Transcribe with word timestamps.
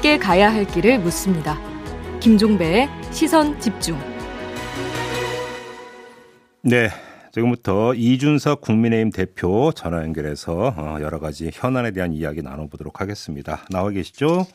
함께 0.00 0.16
가야 0.18 0.50
할 0.50 0.64
길을 0.64 0.98
묻습니다. 1.00 1.58
김종배의 2.20 2.88
시선 3.10 3.60
집중. 3.60 3.98
네. 6.62 6.88
지금부터 7.32 7.94
이준석 7.94 8.62
국민의힘 8.62 9.10
대표 9.10 9.72
전화 9.72 9.98
연결해서 9.98 10.74
어, 10.76 10.98
여러 11.00 11.20
가지 11.20 11.50
현안에 11.52 11.90
대한 11.90 12.12
이야기 12.12 12.42
나눠보도록 12.42 13.00
하겠습니다. 13.00 13.58
나와 13.70 13.90
계시죠? 13.90 14.46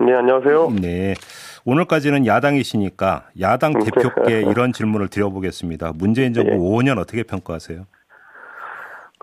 네, 0.00 0.12
안녕하세요. 0.12 0.70
네. 0.80 1.14
오늘까지는 1.64 2.26
야당이시니까 2.26 3.30
야당 3.40 3.72
대표께 3.82 4.42
이런 4.42 4.72
질문을 4.72 5.08
드려보겠습니다. 5.08 5.92
문재인 5.94 6.34
정부 6.34 6.50
네. 6.50 6.58
5년 6.58 6.98
어떻게 6.98 7.22
평가하세요? 7.22 7.86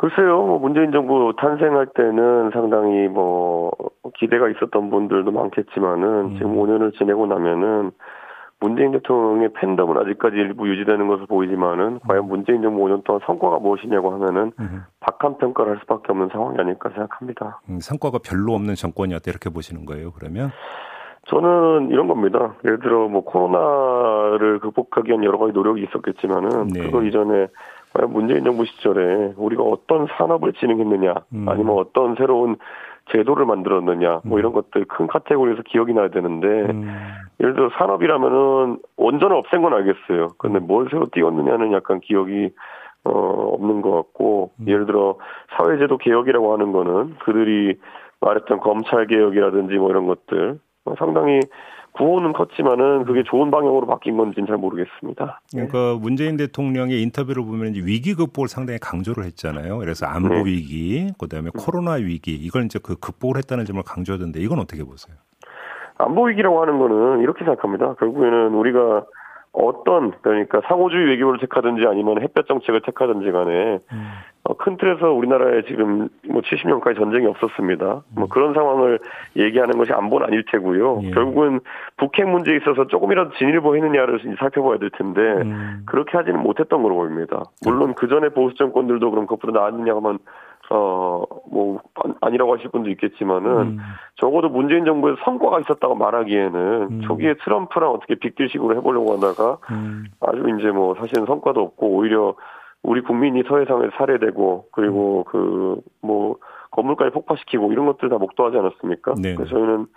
글쎄요, 0.02 0.42
뭐 0.42 0.58
문재인 0.58 0.92
정부 0.92 1.32
탄생할 1.38 1.86
때는 1.94 2.50
상당히 2.54 3.08
뭐 3.08 3.72
기대가 4.16 4.50
있었던 4.50 4.90
분들도 4.90 5.30
많겠지만은 5.30 6.08
음. 6.08 6.34
지금 6.40 6.56
5년을 6.56 6.98
지내고 6.98 7.28
나면은 7.28 7.92
문재인 8.60 8.94
대통령의 8.94 9.54
팬덤은 9.54 9.96
아직까지 10.00 10.38
일부 10.38 10.68
유지되는 10.68 11.08
것으로 11.08 11.28
보이지만은 11.28 12.00
과연 12.00 12.28
문재인 12.28 12.64
정부 12.64 12.84
5년 12.84 13.04
동안 13.04 13.22
성과가 13.28 13.60
무엇이냐고 13.60 14.12
하면은 14.14 14.52
음. 14.60 14.84
박한 15.02 15.38
평가를 15.38 15.74
할 15.74 15.80
수밖에 15.82 16.08
없는 16.10 16.30
상황이 16.32 16.58
아닐까 16.60 16.90
생각합니다. 16.90 17.62
음, 17.70 17.80
성과가 17.80 18.20
별로 18.28 18.54
없는 18.54 18.74
정권이었다 18.74 19.30
이렇게 19.30 19.52
보시는 19.52 19.86
거예요, 19.86 20.14
그러면? 20.14 20.50
저는 21.26 21.90
이런 21.92 22.08
겁니다. 22.08 22.56
예를 22.66 22.80
들어 22.80 23.08
뭐 23.08 23.24
코로나를 23.24 24.58
극복하기 24.62 25.10
위한 25.10 25.24
여러 25.24 25.38
가지 25.38 25.54
노력이 25.54 25.84
있었겠지만은 25.84 26.70
네. 26.70 26.82
그거 26.82 27.04
이전에 27.04 27.50
문재인 28.08 28.44
정부 28.44 28.66
시절에 28.66 29.34
우리가 29.36 29.64
어떤 29.64 30.08
산업을 30.18 30.54
진행했느냐 30.54 31.14
음. 31.34 31.50
아니면 31.50 31.78
어떤 31.78 32.16
새로운 32.16 32.56
제도를 33.12 33.46
만들었느냐 33.46 34.22
뭐 34.24 34.38
음. 34.38 34.40
이런 34.40 34.54
것들 34.54 34.86
큰 34.86 35.08
카테고리에서 35.08 35.64
기억이 35.64 35.94
나야 35.94 36.10
되는데 36.10 36.48
음. 36.48 36.96
예를 37.40 37.54
들어 37.54 37.70
산업이라면은 37.78 38.78
원전을 38.98 39.36
없앤 39.36 39.62
건 39.62 39.74
알겠어요. 39.74 40.28
근데 40.38 40.60
음. 40.60 40.68
뭘 40.68 40.88
새로 40.90 41.08
띄웠느냐는 41.12 41.74
약간 41.74 42.00
기억이 42.00 42.52
어 43.04 43.12
없는 43.12 43.82
것 43.82 43.92
같고 43.92 44.52
음. 44.60 44.68
예를 44.68 44.86
들어 44.86 45.18
사회제도 45.58 45.98
개혁이라고 45.98 46.54
하는 46.54 46.72
거는 46.72 47.16
그들이 47.20 47.80
말했던 48.22 48.60
검찰 48.60 49.08
개혁이라든지 49.08 49.76
뭐 49.76 49.90
이런 49.90 50.06
것들 50.06 50.60
상당히 50.98 51.40
구호는 51.94 52.34
컸지만은 52.34 53.06
그게 53.06 53.24
좋은 53.24 53.52
방향으로 53.52 53.86
바뀐 53.86 54.18
건지는 54.18 54.48
잘 54.48 54.58
모르겠습니다. 54.58 55.42
그러니까 55.52 55.98
문재인 56.00 56.38
대통령의 56.38 57.02
인터뷰를 57.02 57.44
보면 57.44 57.72
이제 57.72 57.82
위기 57.84 58.14
극복을 58.16 58.48
상당히 58.48 58.80
강조를 58.80 59.26
했잖아요. 59.26 59.78
그래서 59.80 60.06
안보 60.06 60.30
네. 60.30 60.46
위기, 60.46 61.12
그다음에 61.20 61.50
코로나 61.58 61.94
위기 61.94 62.34
이걸 62.34 62.66
이제 62.66 62.80
그 62.82 62.96
극복을 62.96 63.38
했다는 63.38 63.66
점을 63.66 63.82
강조하던데 63.84 64.40
이건 64.40 64.60
어떻게 64.60 64.84
보세요? 64.84 65.16
안보 65.98 66.26
위기라고 66.28 66.62
하는 66.62 66.80
거는 66.80 67.20
이렇게 67.22 67.44
생각합니다. 67.44 67.96
결국에는 67.96 68.54
우리가 68.54 69.06
어떤 69.54 70.14
그러니까 70.22 70.62
상호주의 70.68 71.08
외교를 71.08 71.40
택하든지 71.40 71.86
아니면 71.86 72.22
햇볕 72.22 72.48
정책을 72.48 72.82
택하든지 72.82 73.32
간에 73.32 73.80
음. 73.92 74.08
어, 74.44 74.56
큰 74.56 74.78
틀에서 74.78 75.12
우리나라에 75.12 75.64
지금 75.68 76.10
뭐 76.30 76.42
70년까지 76.42 76.98
전쟁이 76.98 77.28
없었습니다. 77.28 77.86
뭐 77.86 77.96
음. 77.96 78.16
뭐 78.16 78.28
그런 78.28 78.54
상황을 78.54 79.00
얘기하는 79.36 79.78
것이 79.78 79.92
안보는 79.92 80.28
아닐 80.28 80.44
테고요. 80.50 81.02
예. 81.04 81.12
결국은 81.12 81.60
북핵 81.98 82.28
문제에 82.28 82.58
있어서 82.58 82.88
조금이라도 82.88 83.32
진일보했느냐를 83.38 84.36
살펴봐야 84.40 84.80
될 84.80 84.90
텐데 84.92 85.22
음. 85.22 85.84
그렇게 85.86 86.18
하지는 86.18 86.42
못했던 86.42 86.82
걸로 86.82 86.96
보입니다. 86.96 87.44
물론 87.64 87.94
그 87.94 88.08
전에 88.08 88.30
보수 88.30 88.56
정권들도 88.56 89.12
그럼 89.12 89.28
그것보다 89.28 89.60
나았느냐 89.60 89.96
하면 89.96 90.20
어, 90.72 91.26
뭐, 91.52 91.82
아니라고 92.22 92.56
하실 92.56 92.70
분도 92.72 92.90
있겠지만은, 92.92 93.52
음. 93.52 93.80
적어도 94.16 94.48
문재인 94.48 94.86
정부에서 94.86 95.18
성과가 95.26 95.60
있었다고 95.60 95.96
말하기에는, 95.96 96.88
음. 96.92 97.02
초기에 97.02 97.36
트럼프랑 97.44 97.92
어떻게 97.92 98.16
빅딜식으로 98.16 98.78
해보려고 98.78 99.14
하다가, 99.14 99.58
음. 99.72 100.06
아주 100.22 100.44
이제 100.58 100.72
뭐, 100.72 100.96
사실은 100.96 101.26
성과도 101.26 101.62
없고, 101.62 101.88
오히려 101.88 102.36
우리 102.84 103.02
국민이 103.02 103.44
서해상에 103.44 103.90
살해되고, 103.98 104.68
그리고 104.72 105.26
음. 105.28 105.32
그, 105.32 105.82
뭐, 106.02 106.38
건물까지 106.72 107.12
폭파시키고, 107.12 107.74
이런 107.74 107.86
것들 107.88 108.08
다 108.08 108.18
목도하지 108.18 108.58
않았습니까? 108.58 109.16
네 109.22 109.36
그래서 109.36 109.52
저희는 109.52 109.88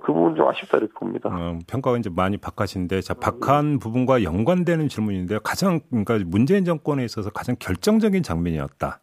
그 0.00 0.12
부분 0.12 0.36
좀 0.36 0.48
아쉽다 0.48 0.78
이렇게 0.78 0.92
봅니다. 0.94 1.28
어, 1.30 1.58
평가가 1.66 1.98
이제 1.98 2.08
많이 2.08 2.36
박하신데 2.36 3.00
자 3.00 3.14
박한 3.14 3.78
부분과 3.78 4.22
연관되는 4.22 4.88
질문인데요. 4.88 5.40
가장 5.40 5.80
그러니까 5.90 6.18
문재인 6.24 6.64
정권에 6.64 7.04
있어서 7.04 7.30
가장 7.30 7.56
결정적인 7.58 8.22
장면이었다. 8.22 9.00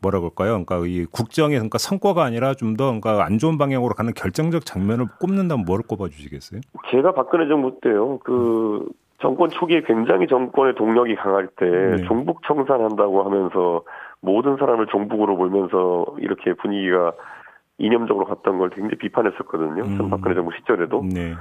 뭐라 0.00 0.20
그럴까요? 0.20 0.64
그러니까 0.64 0.78
이 0.86 1.04
국정의 1.06 1.56
그러니까 1.58 1.78
성과가 1.78 2.24
아니라 2.24 2.54
좀 2.54 2.76
더 2.76 2.84
그러니까 2.86 3.24
안 3.24 3.38
좋은 3.38 3.58
방향으로 3.58 3.94
가는 3.94 4.12
결정적 4.14 4.64
장면을 4.64 5.06
꼽는다면 5.20 5.64
뭐를 5.64 5.84
꼽아 5.88 6.08
주시겠어요? 6.08 6.60
제가 6.90 7.12
박근혜 7.12 7.48
정부 7.48 7.80
때요. 7.80 8.18
그 8.18 8.86
정권 9.20 9.50
초기에 9.50 9.82
굉장히 9.82 10.28
정권의 10.28 10.74
동력이 10.76 11.16
강할 11.16 11.48
때 11.56 11.66
네. 11.66 12.02
종북 12.04 12.42
청산한다고 12.46 13.24
하면서 13.24 13.82
모든 14.20 14.56
사람을 14.56 14.86
종북으로 14.86 15.34
몰면서 15.36 16.06
이렇게 16.18 16.52
분위기가 16.54 17.12
이념적으로 17.78 18.26
갔던 18.26 18.58
걸 18.58 18.70
굉장히 18.70 18.96
비판했었거든요. 18.98 19.82
음. 19.82 20.10
박근혜 20.10 20.34
정부 20.34 20.52
시절에도. 20.58 21.02
네. 21.12 21.34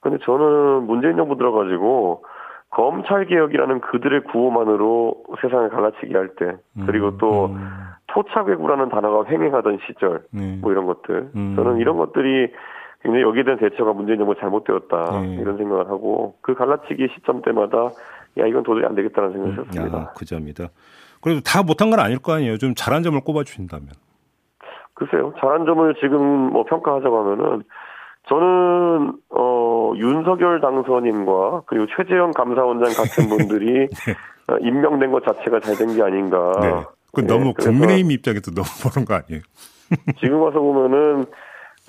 근데 0.00 0.18
저는 0.24 0.86
문재인 0.86 1.16
정부 1.16 1.36
들어가지고 1.36 2.24
검찰 2.70 3.24
개혁이라는 3.26 3.80
그들의 3.80 4.24
구호만으로 4.24 5.14
세상을 5.40 5.70
갈라치기 5.70 6.14
할 6.14 6.30
때, 6.36 6.56
그리고 6.86 7.16
또 7.18 7.46
음. 7.46 7.70
토착외구라는 8.14 8.88
단어가 8.90 9.28
횡행하던 9.28 9.78
시절, 9.86 10.22
네. 10.30 10.56
뭐 10.60 10.70
이런 10.72 10.86
것들. 10.86 11.30
음. 11.34 11.54
저는 11.56 11.78
이런 11.78 11.96
것들이 11.96 12.52
굉장히 13.02 13.22
여기에 13.24 13.42
대한 13.42 13.58
대처가 13.58 13.92
문재인 13.92 14.18
정부 14.18 14.34
잘못되었다 14.36 15.20
네. 15.20 15.34
이런 15.40 15.58
생각을 15.58 15.88
하고 15.88 16.36
그 16.40 16.54
갈라치기 16.54 17.08
시점 17.14 17.42
때마다 17.42 17.90
야 18.38 18.46
이건 18.46 18.62
도저히 18.62 18.86
안 18.86 18.94
되겠다는 18.94 19.32
생각을 19.32 19.58
음. 19.58 19.64
했습니다. 19.64 19.98
야, 19.98 20.12
그 20.16 20.24
점이다. 20.24 20.68
그래도 21.20 21.40
다 21.40 21.62
못한 21.62 21.90
건 21.90 22.00
아닐 22.00 22.18
거 22.18 22.32
아니에요. 22.34 22.56
좀 22.58 22.74
잘한 22.74 23.02
점을 23.02 23.18
꼽아주신다면. 23.20 23.88
글쎄요. 24.94 25.34
잘한 25.40 25.66
점을 25.66 25.94
지금 26.00 26.22
뭐 26.52 26.64
평가하자고 26.64 27.18
하면은 27.18 27.62
저는 28.28 29.12
어 29.30 29.92
윤석열 29.96 30.60
당선인과 30.60 31.62
그리고 31.66 31.86
최재형 31.96 32.30
감사원장 32.30 32.92
같은 32.94 33.28
분들이 33.28 33.88
네. 33.88 34.14
어, 34.48 34.56
임명된 34.58 35.10
것 35.10 35.24
자체가 35.24 35.60
잘 35.60 35.76
된 35.76 35.94
게 35.96 36.02
아닌가. 36.02 36.52
네. 36.60 36.84
그 37.14 37.22
네, 37.22 37.26
너무 37.26 37.54
국민의힘 37.54 38.10
입장에서 38.10 38.50
너무 38.50 38.66
보는 38.82 39.06
거 39.06 39.14
아니에요? 39.14 39.42
지금 40.20 40.40
와서 40.40 40.60
보면은 40.60 41.24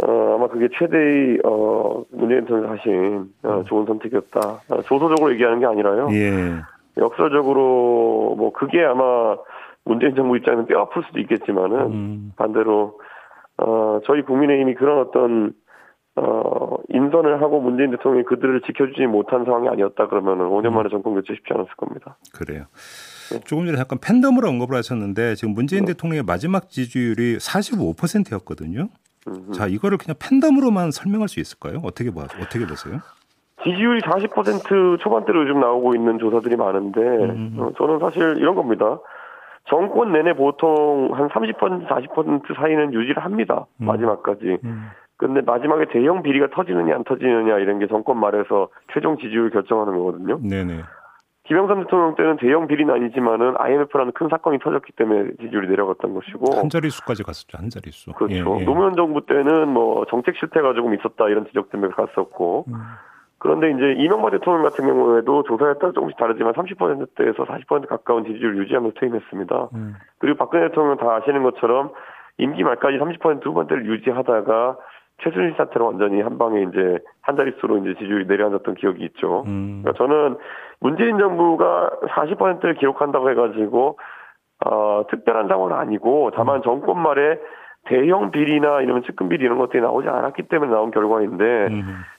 어, 0.03 0.35
아마 0.35 0.47
그게 0.47 0.67
최대의 0.77 1.39
어, 1.45 2.03
문재인 2.11 2.41
대통령 2.41 2.71
하신 2.71 3.33
어, 3.43 3.59
음. 3.59 3.65
좋은 3.65 3.85
선택이었다. 3.85 4.39
어, 4.69 4.81
조소적으로 4.83 5.31
얘기하는 5.33 5.59
게 5.59 5.65
아니라요. 5.65 6.09
예. 6.11 6.61
역설적으로 6.97 8.35
뭐 8.37 8.51
그게 8.53 8.83
아마 8.83 9.37
문재인 9.85 10.15
정부 10.15 10.35
입장에는 10.37 10.65
뼈 10.65 10.81
아플 10.81 11.03
수도 11.03 11.19
있겠지만은 11.19 11.79
음. 11.91 12.33
반대로 12.35 12.99
어, 13.57 13.99
저희 14.05 14.21
국민의힘이 14.23 14.75
그런 14.75 14.99
어떤 14.99 15.53
어, 16.17 16.77
인선을 16.89 17.41
하고 17.41 17.59
문재인 17.59 17.91
대통령이 17.91 18.25
그들을 18.25 18.61
지켜주지 18.61 19.05
못한 19.05 19.43
상황이 19.45 19.67
아니었다 19.67 20.07
그러면은 20.07 20.45
5년 20.47 20.71
만에 20.71 20.89
정권 20.89 21.13
교체 21.13 21.33
쉽지 21.35 21.53
않았을 21.53 21.73
겁니다. 21.75 22.17
그래요. 22.33 22.65
네. 23.31 23.39
조금 23.45 23.65
전에 23.65 23.79
약간 23.79 23.99
팬덤으로 23.99 24.47
언급을 24.49 24.77
하셨는데 24.77 25.35
지금 25.35 25.53
문재인 25.53 25.85
네. 25.85 25.93
대통령의 25.93 26.23
마지막 26.23 26.69
지지율이 26.69 27.37
45%였거든요. 27.37 28.89
음. 29.27 29.51
자, 29.53 29.67
이거를 29.67 29.97
그냥 29.97 30.15
팬덤으로만 30.19 30.91
설명할 30.91 31.27
수 31.27 31.39
있을까요? 31.39 31.79
어떻게 31.83 32.11
봐 32.11 32.21
어떻게 32.23 32.65
보세요? 32.65 32.99
지지율이 33.63 34.01
40% 34.01 34.99
초반대로 34.99 35.41
요즘 35.41 35.59
나오고 35.59 35.95
있는 35.95 36.19
조사들이 36.19 36.55
많은데 36.55 37.01
음. 37.01 37.55
어, 37.57 37.71
저는 37.77 37.99
사실 37.99 38.35
이런 38.37 38.55
겁니다. 38.55 38.99
정권 39.67 40.11
내내 40.11 40.33
보통 40.33 41.09
한 41.13 41.27
30% 41.29 41.87
40% 41.87 42.55
사이는 42.55 42.93
유지를 42.93 43.23
합니다. 43.23 43.65
음. 43.81 43.87
마지막까지. 43.87 44.59
음. 44.63 44.89
근데 45.17 45.41
마지막에 45.41 45.85
대형 45.91 46.21
비리가 46.21 46.49
터지느냐 46.53 46.93
안 46.93 47.03
터지느냐 47.03 47.57
이런 47.59 47.79
게 47.79 47.87
정권 47.87 48.19
말에서 48.19 48.67
최종 48.93 49.17
지지율 49.17 49.49
결정하는 49.49 49.97
거거든요. 49.97 50.39
네네. 50.43 50.83
김영삼 51.45 51.83
대통령 51.83 52.15
때는 52.15 52.37
대형 52.37 52.67
비리는 52.67 52.93
아니지만은 52.93 53.53
IMF라는 53.57 54.13
큰 54.13 54.29
사건이 54.29 54.59
터졌기 54.59 54.93
때문에 54.93 55.31
지지율이 55.39 55.67
내려갔던 55.69 56.13
것이고 56.13 56.57
한 56.57 56.69
자릿수까지 56.69 57.23
갔었죠 57.23 57.57
한 57.57 57.69
자릿수. 57.69 58.13
그렇죠. 58.13 58.33
예, 58.33 58.61
예. 58.61 58.65
노무현 58.65 58.95
정부 58.95 59.25
때는 59.25 59.67
뭐 59.69 60.05
정책 60.09 60.35
실태가 60.37 60.73
조금 60.73 60.95
있었다 60.95 61.29
이런 61.29 61.45
지적 61.47 61.69
때문에 61.69 61.93
갔었고 61.93 62.65
음. 62.67 62.73
그런데 63.37 63.69
이제 63.69 64.01
이명박 64.03 64.31
대통령 64.31 64.63
같은 64.63 64.87
경우에도 64.87 65.43
조사에 65.43 65.75
따라 65.75 65.91
조금씩 65.93 66.17
다르지만 66.17 66.53
30%대에서 66.53 67.43
40% 67.43 67.87
가까운 67.87 68.25
지지율 68.25 68.57
유지하면서 68.57 68.99
퇴임했습니다. 68.99 69.69
음. 69.75 69.95
그리고 70.17 70.37
박근혜 70.37 70.69
대통령 70.69 70.97
다 70.97 71.15
아시는 71.15 71.43
것처럼 71.43 71.91
임기 72.39 72.63
말까지 72.63 72.97
30% 72.97 73.45
후반대를 73.45 73.85
유지하다가 73.85 74.77
최순실 75.23 75.55
사태로 75.57 75.85
완전히 75.85 76.21
한 76.21 76.37
방에 76.37 76.61
이제 76.63 76.99
한 77.21 77.35
자릿수로 77.35 77.77
이제 77.77 77.93
지지율이 77.99 78.27
내려앉았던 78.27 78.75
기억이 78.75 79.03
있죠. 79.05 79.43
음. 79.47 79.81
그러니까 79.83 80.03
저는 80.03 80.37
문재인 80.79 81.17
정부가 81.17 81.89
40%를 82.09 82.75
기록한다고 82.75 83.29
해가지고 83.31 83.97
어, 84.65 85.05
특별한 85.09 85.47
상황은 85.47 85.73
아니고 85.73 86.31
다만 86.35 86.61
정권 86.63 86.99
말에 86.99 87.39
대형 87.85 88.31
비리나 88.31 88.81
이런 88.81 89.03
측근 89.03 89.29
비리 89.29 89.45
이런 89.45 89.57
것들이 89.57 89.81
나오지 89.81 90.07
않았기 90.07 90.43
때문에 90.43 90.71
나온 90.71 90.91
결과인데 90.91 91.69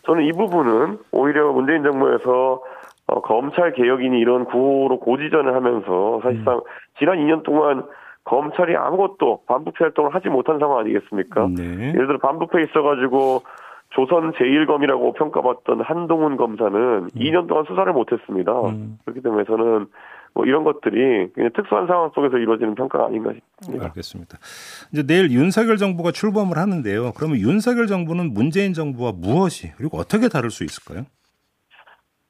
저는 0.02 0.22
이 0.24 0.32
부분은 0.32 0.98
오히려 1.12 1.52
문재인 1.52 1.82
정부에서 1.82 2.62
어, 3.08 3.20
검찰 3.22 3.72
개혁이니 3.72 4.18
이런 4.18 4.44
구호로 4.46 4.98
고지전을 5.00 5.54
하면서 5.54 6.20
사실상 6.22 6.60
지난 6.98 7.18
2년 7.18 7.42
동안 7.44 7.84
검찰이 8.26 8.76
아무것도 8.76 9.42
반부패 9.46 9.76
활동을 9.84 10.14
하지 10.14 10.28
못한 10.28 10.58
상황 10.58 10.78
아니겠습니까? 10.80 11.48
네. 11.56 11.88
예를 11.90 12.06
들어 12.08 12.18
반부패 12.18 12.60
있어가지고 12.62 13.42
조선 13.90 14.32
제1검이라고 14.32 15.14
평가받던 15.14 15.80
한동훈 15.82 16.36
검사는 16.36 17.08
2년 17.14 17.46
동안 17.46 17.64
수사를 17.66 17.90
못했습니다. 17.92 18.52
음. 18.62 18.98
그렇기 19.04 19.22
때문에 19.22 19.44
저는 19.44 19.86
뭐 20.34 20.44
이런 20.44 20.64
것들이 20.64 21.32
그냥 21.32 21.50
특수한 21.54 21.86
상황 21.86 22.10
속에서 22.14 22.36
이루어지는 22.36 22.74
평가가 22.74 23.06
아닌가 23.06 23.32
싶습니다. 23.32 23.86
알겠습니다. 23.86 24.38
이제 24.92 25.06
내일 25.06 25.30
윤석열 25.30 25.76
정부가 25.76 26.10
출범을 26.10 26.58
하는데요. 26.58 27.12
그러면 27.16 27.38
윤석열 27.38 27.86
정부는 27.86 28.34
문재인 28.34 28.74
정부와 28.74 29.12
무엇이 29.12 29.72
그리고 29.76 29.98
어떻게 29.98 30.28
다를 30.28 30.50
수 30.50 30.64
있을까요? 30.64 31.06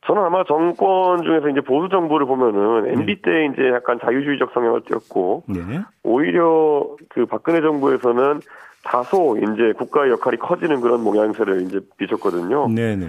저는 0.07 0.23
아마 0.23 0.45
정권 0.45 1.23
중에서 1.25 1.49
이제 1.49 1.61
보수 1.61 1.89
정부를 1.89 2.27
보면은 2.27 2.87
MB 2.93 3.23
때 3.23 3.47
이제 3.47 3.69
약간 3.71 3.99
자유주의적 4.01 4.53
성향을 4.53 4.83
띄었고 4.83 5.45
네. 5.49 5.61
오히려 6.05 6.87
그 7.09 7.27
박근혜 7.27 7.61
정부에서는 7.61 8.41
다소 8.85 9.37
이제 9.37 9.73
국가의 9.77 10.13
역할이 10.13 10.37
커지는 10.37 10.81
그런 10.81 11.03
모양새를 11.03 11.63
이제 11.63 11.81
비췄거든요. 11.97 12.69
네네. 12.69 13.09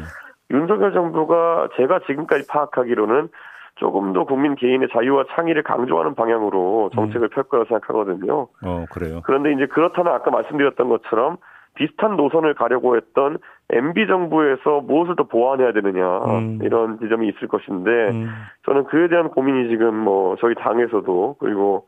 윤석열 0.50 0.94
정부가 0.94 1.70
제가 1.78 2.00
지금까지 2.08 2.48
파악하기로는 2.48 3.30
조금 3.76 4.12
더 4.14 4.24
국민 4.24 4.56
개인의 4.56 4.88
자유와 4.92 5.26
창의를 5.36 5.62
강조하는 5.62 6.16
방향으로 6.16 6.90
정책을 6.96 7.28
펼 7.30 7.44
거라고 7.44 7.68
생각하거든요. 7.68 8.48
어 8.64 8.86
그래요. 8.90 9.22
그런데 9.24 9.54
이제 9.54 9.68
그렇다면 9.68 10.16
아까 10.16 10.32
말씀드렸던 10.32 10.90
것처럼 10.90 11.38
비슷한 11.78 12.18
노선을 12.18 12.56
가려고 12.56 12.98
했던 12.98 13.38
MB 13.70 14.08
정부에서 14.08 14.82
무엇을 14.82 15.16
더 15.16 15.24
보완해야 15.24 15.74
되느냐 15.74 16.20
음. 16.26 16.60
이런 16.64 17.00
지점이 17.00 17.28
있을 17.30 17.48
것인데 17.48 17.90
음. 18.12 18.30
저는 18.66 18.86
그에 18.86 19.08
대한 19.08 19.30
고민이 19.30 19.70
지금 19.70 19.96
뭐 19.96 20.36
저희 20.42 20.56
당에서도 20.56 21.36
그리고 21.40 21.86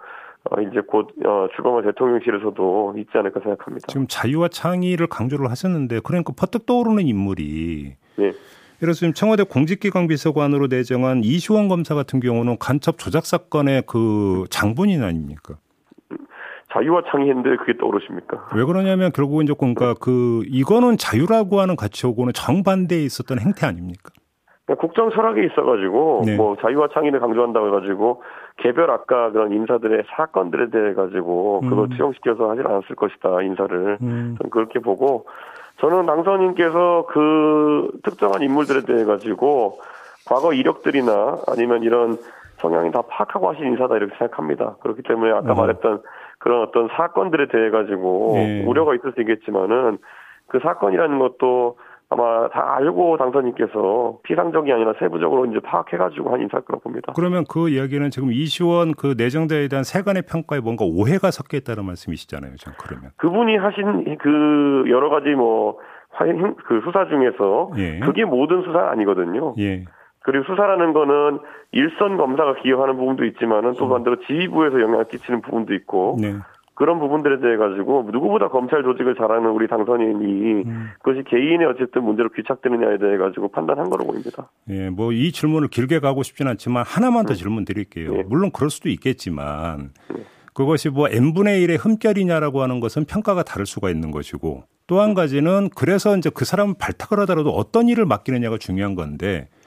어 0.49 0.61
이제 0.61 0.81
곧 0.87 1.09
어, 1.25 1.47
출범할 1.55 1.83
대통령실에서도 1.83 2.95
있지 2.97 3.09
않을까 3.13 3.41
생각합니다. 3.41 3.87
지금 3.87 4.05
자유와 4.07 4.47
창의를 4.49 5.07
강조를 5.07 5.49
하셨는데 5.49 5.99
그러니까 6.03 6.33
퍼뜩 6.37 6.65
떠오르는 6.65 7.03
인물이 7.03 7.95
네. 8.17 8.31
그래서 8.79 8.99
지금 8.99 9.13
청와대 9.13 9.43
공직기강 9.43 10.07
비서관으로 10.07 10.67
내정한 10.67 11.21
이시원 11.23 11.67
검사 11.67 11.95
같은 11.95 12.21
경우는 12.21 12.57
간첩 12.59 12.97
조작 12.97 13.25
사건의 13.25 13.83
그 13.85 14.45
장본인 14.49 15.03
아닙니까? 15.03 15.55
자유와 16.73 17.03
창의했는데 17.09 17.57
그게 17.57 17.77
떠오르십니까? 17.77 18.49
왜 18.55 18.63
그러냐면 18.63 19.11
결국은 19.11 19.45
이제 19.45 19.53
그러니까 19.57 19.95
그 19.99 20.43
이거는 20.47 20.97
자유라고 20.97 21.59
하는 21.59 21.75
가치하고는 21.75 22.33
정반대에 22.33 23.01
있었던 23.01 23.39
행태 23.39 23.65
아닙니까? 23.65 24.11
그러니까 24.65 24.85
국정 24.85 25.09
철학이 25.09 25.43
있어가지고 25.47 26.21
네. 26.25 26.35
뭐 26.35 26.55
자유와 26.61 26.89
창의를 26.93 27.19
강조한다고 27.19 27.67
해가지고 27.67 28.21
개별 28.57 28.91
아까 28.91 29.31
그런 29.31 29.51
인사들의 29.51 30.03
사건들에 30.15 30.69
대해 30.69 30.93
가지고 30.93 31.61
그걸 31.61 31.85
음. 31.85 31.89
투영시켜서 31.89 32.51
하질 32.51 32.67
않았을 32.67 32.95
것이다 32.95 33.41
인사를 33.41 33.97
음. 34.01 34.35
저는 34.37 34.49
그렇게 34.51 34.79
보고 34.79 35.25
저는 35.79 36.05
당선인께서 36.05 37.07
그 37.09 37.89
특정한 38.03 38.43
인물들에 38.43 38.81
대해 38.81 39.05
가지고 39.05 39.79
과거 40.27 40.53
이력들이나 40.53 41.39
아니면 41.47 41.81
이런 41.81 42.17
성향이 42.57 42.91
다 42.91 43.01
파악하고 43.09 43.49
하신 43.49 43.65
인사다 43.65 43.95
이렇게 43.95 44.15
생각합니다. 44.17 44.75
그렇기 44.81 45.01
때문에 45.03 45.31
아까 45.31 45.53
어. 45.53 45.55
말했던 45.55 46.01
그런 46.39 46.63
어떤 46.63 46.87
사건들에 46.95 47.47
대해 47.47 47.69
가지고 47.69 48.33
네. 48.35 48.63
우려가 48.65 48.95
있을 48.95 49.13
수 49.13 49.21
있겠지만은 49.21 49.97
그 50.47 50.59
사건이라는 50.59 51.19
것도 51.19 51.77
아마 52.11 52.49
다 52.49 52.75
알고 52.77 53.17
당선인께서 53.17 54.19
피상적이 54.23 54.73
아니라 54.73 54.93
세부적으로 54.97 55.45
이제 55.45 55.59
파악해가지고 55.59 56.31
한 56.31 56.41
인사일 56.41 56.63
거라고 56.65 56.81
봅니다. 56.81 57.13
그러면 57.15 57.43
그 57.47 57.69
이야기는 57.69 58.09
지금 58.09 58.31
이시원 58.31 58.93
그 58.95 59.13
내정자에 59.15 59.67
대한 59.67 59.83
세간의 59.83 60.23
평가에 60.23 60.59
뭔가 60.59 60.85
오해가 60.85 61.29
섞여 61.29 61.55
있다는 61.57 61.85
말씀이시잖아요. 61.85 62.55
전 62.55 62.73
그러면. 62.79 63.11
그분이 63.17 63.57
하신 63.57 64.17
그 64.17 64.85
여러 64.89 65.09
가지 65.09 65.29
뭐 65.29 65.77
그 66.65 66.81
수사 66.83 67.07
중에서 67.07 67.71
예. 67.77 67.99
그게 67.99 68.25
모든 68.25 68.61
수사 68.63 68.89
아니거든요. 68.89 69.53
예. 69.59 69.85
그리고 70.21 70.43
수사라는 70.45 70.93
거는 70.93 71.39
일선 71.71 72.17
검사가 72.17 72.55
기여하는 72.61 72.97
부분도 72.97 73.25
있지만은 73.25 73.73
또 73.77 73.87
반대로 73.89 74.17
지휘부에서 74.27 74.81
영향을 74.81 75.05
끼치는 75.07 75.41
부분도 75.41 75.73
있고 75.75 76.17
네. 76.19 76.35
그런 76.75 76.99
부분들에 76.99 77.41
대해 77.41 77.57
가지고 77.57 78.07
누구보다 78.11 78.47
검찰 78.47 78.83
조직을 78.83 79.15
잘하는 79.15 79.49
우리 79.49 79.67
당선인이 79.67 80.63
음. 80.63 80.89
그것이 81.01 81.23
개인의 81.27 81.67
어쨌든 81.67 82.03
문제로 82.03 82.29
귀착되느냐에 82.29 82.97
대해 82.99 83.17
가지고 83.17 83.49
판단한 83.49 83.89
거로 83.89 84.05
보입니다. 84.05 84.49
예, 84.69 84.89
뭐 84.89 85.11
이 85.11 85.31
질문을 85.33 85.67
길게 85.67 85.99
가고 85.99 86.23
싶지는 86.23 86.51
않지만 86.51 86.83
하나만 86.87 87.25
더 87.25 87.33
질문 87.33 87.65
드릴게요. 87.65 88.13
네. 88.13 88.23
물론 88.23 88.51
그럴 88.51 88.69
수도 88.69 88.87
있겠지만 88.89 89.89
네. 90.15 90.23
그것이 90.53 90.89
뭐 90.89 91.07
n분의 91.09 91.65
1의 91.67 91.77
흠결이냐라고 91.85 92.61
하는 92.61 92.79
것은 92.79 93.05
평가가 93.05 93.43
다를 93.43 93.65
수가 93.65 93.89
있는 93.89 94.11
것이고 94.11 94.63
또 94.87 95.01
한 95.01 95.13
가지는 95.13 95.69
그래서 95.75 96.15
이제 96.17 96.29
그 96.33 96.45
사람을 96.45 96.75
발탁을 96.79 97.21
하더라도 97.21 97.51
어떤 97.51 97.89
일을 97.89 98.05
맡기느냐가 98.05 98.57
중요한 98.57 98.95
건데 98.95 99.49
네. 99.51 99.58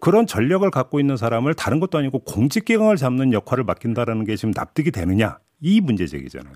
그런 0.00 0.26
전력을 0.26 0.68
갖고 0.70 1.00
있는 1.00 1.16
사람을 1.16 1.54
다른 1.54 1.80
것도 1.80 1.98
아니고 1.98 2.20
공직기강을 2.20 2.96
잡는 2.96 3.32
역할을 3.32 3.64
맡긴다라는 3.64 4.24
게 4.24 4.36
지금 4.36 4.52
납득이 4.54 4.90
되느냐 4.90 5.38
이 5.60 5.80
문제 5.80 6.06
제기잖아요. 6.06 6.54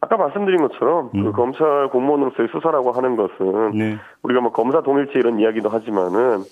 아까 0.00 0.16
말씀드린 0.18 0.60
것처럼 0.68 1.10
음. 1.14 1.24
그 1.24 1.32
검찰 1.32 1.88
공무원으로서의 1.88 2.48
수사라고 2.52 2.92
하는 2.92 3.16
것은 3.16 3.70
네. 3.72 3.98
우리가 4.22 4.40
뭐 4.42 4.52
검사 4.52 4.82
동일체 4.82 5.12
이런 5.18 5.40
이야기도 5.40 5.70
하지만은 5.70 6.44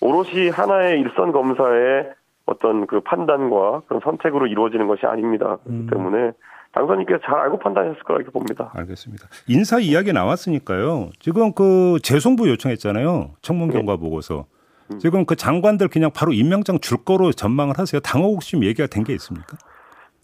오롯이 0.00 0.50
하나의 0.50 1.00
일선 1.00 1.32
검사의 1.32 2.10
어떤 2.44 2.86
그 2.86 3.00
판단과 3.00 3.82
그런 3.86 4.00
선택으로 4.04 4.46
이루어지는 4.46 4.86
것이 4.86 5.06
아닙니다. 5.06 5.58
그렇기 5.64 5.70
음. 5.70 5.86
때문에 5.90 6.32
당선인께서 6.72 7.20
잘 7.24 7.34
알고 7.34 7.58
판단했을 7.58 8.02
거라 8.02 8.18
이렇게 8.18 8.30
봅니다. 8.30 8.70
알겠습니다. 8.74 9.26
인사 9.46 9.78
이야기 9.78 10.12
나왔으니까요. 10.12 11.10
지금 11.18 11.52
그 11.52 11.98
재송부 12.02 12.48
요청했잖아요. 12.50 13.30
청문 13.40 13.68
네. 13.68 13.74
경과 13.74 13.96
보고서. 13.96 14.40
음. 14.40 14.57
지금 14.98 15.26
그 15.26 15.36
장관들 15.36 15.88
그냥 15.88 16.10
바로 16.14 16.32
임명장 16.32 16.78
줄 16.80 16.98
거로 17.04 17.30
전망을 17.32 17.74
하세요. 17.78 18.00
당호 18.00 18.28
혹시 18.32 18.56
얘기가 18.56 18.86
된 18.88 19.04
게 19.04 19.12
있습니까? 19.14 19.56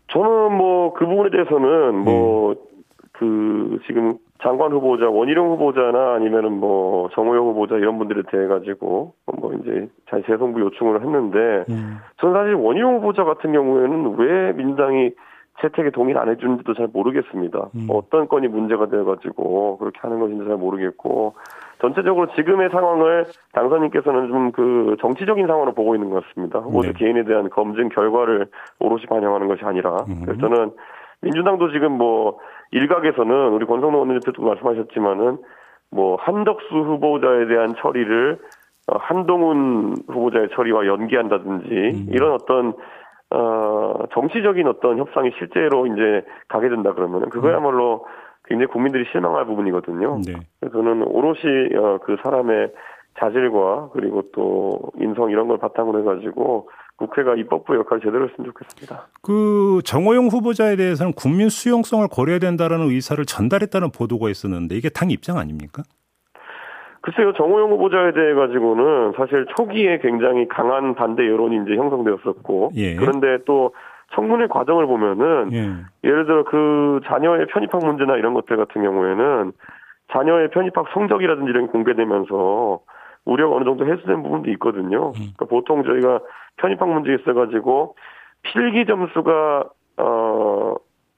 저는 0.09 0.57
뭐 0.57 0.93
그 0.95 1.07
부분에 1.07 1.31
대해서는 1.31 1.67
음. 1.95 2.05
뭐그 2.05 3.81
지금 3.87 4.17
장관 4.43 4.73
후보자 4.73 5.09
원희룡 5.09 5.53
후보자나 5.53 6.15
아니면은 6.15 6.53
뭐 6.61 7.09
정호영 7.15 7.47
후보자 7.49 7.77
이런 7.77 7.99
분들에 7.99 8.23
대해 8.31 8.47
가지고 8.47 9.15
뭐 9.39 9.53
이제 9.55 9.89
잘 10.11 10.23
재송부 10.25 10.61
요청을 10.61 11.01
했는데 11.03 11.65
음. 11.71 11.99
저는 12.21 12.35
사실 12.35 12.55
원희룡 12.55 12.97
후보자 12.97 13.25
같은 13.25 13.53
경우에는 13.53 14.17
왜 14.19 14.53
민주당이 14.53 15.13
채택에 15.63 15.91
동의를 15.91 16.21
안 16.21 16.29
해주는지도 16.31 16.75
잘 16.75 16.89
모르겠습니다. 16.93 17.69
음. 17.75 17.87
어떤 17.89 18.29
건이 18.29 18.49
문제가 18.49 18.87
돼가지고 18.89 19.79
그렇게 19.79 19.99
하는 20.03 20.21
것인지 20.21 20.44
잘 20.47 20.56
모르겠고 20.56 21.35
전체적으로 21.81 22.29
지금의 22.35 22.71
상황을 22.71 23.27
당선인께서는 23.53 24.29
좀 24.29 24.45
그 24.55 24.97
정치적인 25.01 25.47
상황으로 25.47 25.73
보고 25.73 25.95
있는 25.95 26.11
것 26.11 26.25
같습니다. 26.25 26.61
후보자 26.61 26.89
네. 26.89 26.95
개인에 26.95 27.25
대한 27.25 27.51
검증 27.51 27.89
결과를 27.89 28.47
오롯이 28.79 29.07
반영하는 29.07 29.49
것이 29.49 29.65
아니라 29.65 30.05
음. 30.09 30.23
그래서 30.25 30.41
저는 30.41 30.71
민주당도 31.23 31.73
지금 31.73 31.93
뭐 31.93 32.39
일각에서는 32.71 33.53
우리 33.53 33.67
권성동 33.67 34.01
원내대표도 34.01 34.43
말씀하셨지만은 34.43 35.39
뭐 35.91 36.17
한덕수 36.21 36.67
후보자에 36.75 37.47
대한 37.47 37.75
처리를 37.81 38.39
어, 38.87 38.97
한동훈 38.99 39.95
후보자의 40.09 40.49
처리와 40.55 40.87
연기한다든지 40.87 41.69
음. 41.69 42.07
이런 42.11 42.33
어떤 42.33 42.75
어 43.31 44.05
정치적인 44.13 44.69
어떤 44.69 44.99
협상이 44.99 45.31
실제로 45.39 45.87
이제 45.87 46.25
가게 46.49 46.69
된다 46.69 46.93
그러면은 46.93 47.31
그거야말로 47.31 48.07
굉장히 48.46 48.67
국민들이 48.70 49.05
실망할 49.10 49.46
부분이거든요. 49.46 50.20
네. 50.27 50.34
그래서 50.60 50.77
저는 50.77 51.03
오롯이 51.03 51.77
어, 51.77 51.98
그 52.05 52.17
사람의 52.22 52.72
자질과 53.19 53.91
그리고 53.93 54.22
또 54.32 54.81
인성 55.01 55.31
이런 55.31 55.48
걸 55.48 55.58
바탕으로 55.58 56.01
해가지고 56.01 56.69
국회가 56.96 57.34
입법부 57.34 57.74
역할을 57.77 58.03
제대로 58.03 58.29
했으면 58.29 58.53
좋겠습니다. 58.53 59.08
그 59.22 59.81
정호영 59.84 60.27
후보자에 60.27 60.77
대해서는 60.77 61.13
국민 61.13 61.48
수용성을 61.48 62.06
고려해야 62.08 62.39
된다라는 62.39 62.86
의사를 62.86 63.24
전달했다는 63.24 63.91
보도가 63.91 64.31
있었는데 64.31 64.77
이게 64.77 64.89
당 64.89 65.10
입장 65.10 65.39
아닙니까? 65.39 65.82
글쎄요, 67.01 67.34
정호영 67.34 67.70
후보자에 67.72 68.13
대해 68.13 68.32
가지고는 68.32 69.13
사실 69.17 69.44
초기에 69.56 69.98
굉장히 69.98 70.48
강한 70.48 70.94
반대 70.94 71.29
여론이 71.29 71.65
이제 71.65 71.77
형성되었었고, 71.77 72.70
예. 72.77 72.94
그런데 72.94 73.39
또 73.44 73.74
청문회 74.15 74.47
과정을 74.49 74.87
보면은 74.87 75.53
예. 75.53 76.09
예를 76.09 76.27
들어 76.27 76.44
그 76.44 77.01
자녀의 77.06 77.47
편입학 77.47 77.85
문제나 77.85 78.17
이런 78.17 78.35
것들 78.35 78.56
같은 78.56 78.83
경우에는 78.83 79.53
자녀의 80.13 80.51
편입학 80.51 80.87
성적이라든지 80.93 81.51
이런 81.51 81.67
게 81.67 81.73
공개되면서 81.73 82.81
우려가 83.25 83.56
어느 83.56 83.65
정도 83.65 83.87
해소된 83.87 84.23
부분도 84.23 84.51
있거든요. 84.53 85.13
그러니까 85.13 85.47
보통 85.47 85.83
저희가 85.83 86.21
편입학 86.56 86.89
문제 86.89 87.15
있어가지고 87.15 87.97
필기 88.43 88.85
점수가 88.87 89.65
어 89.97 90.75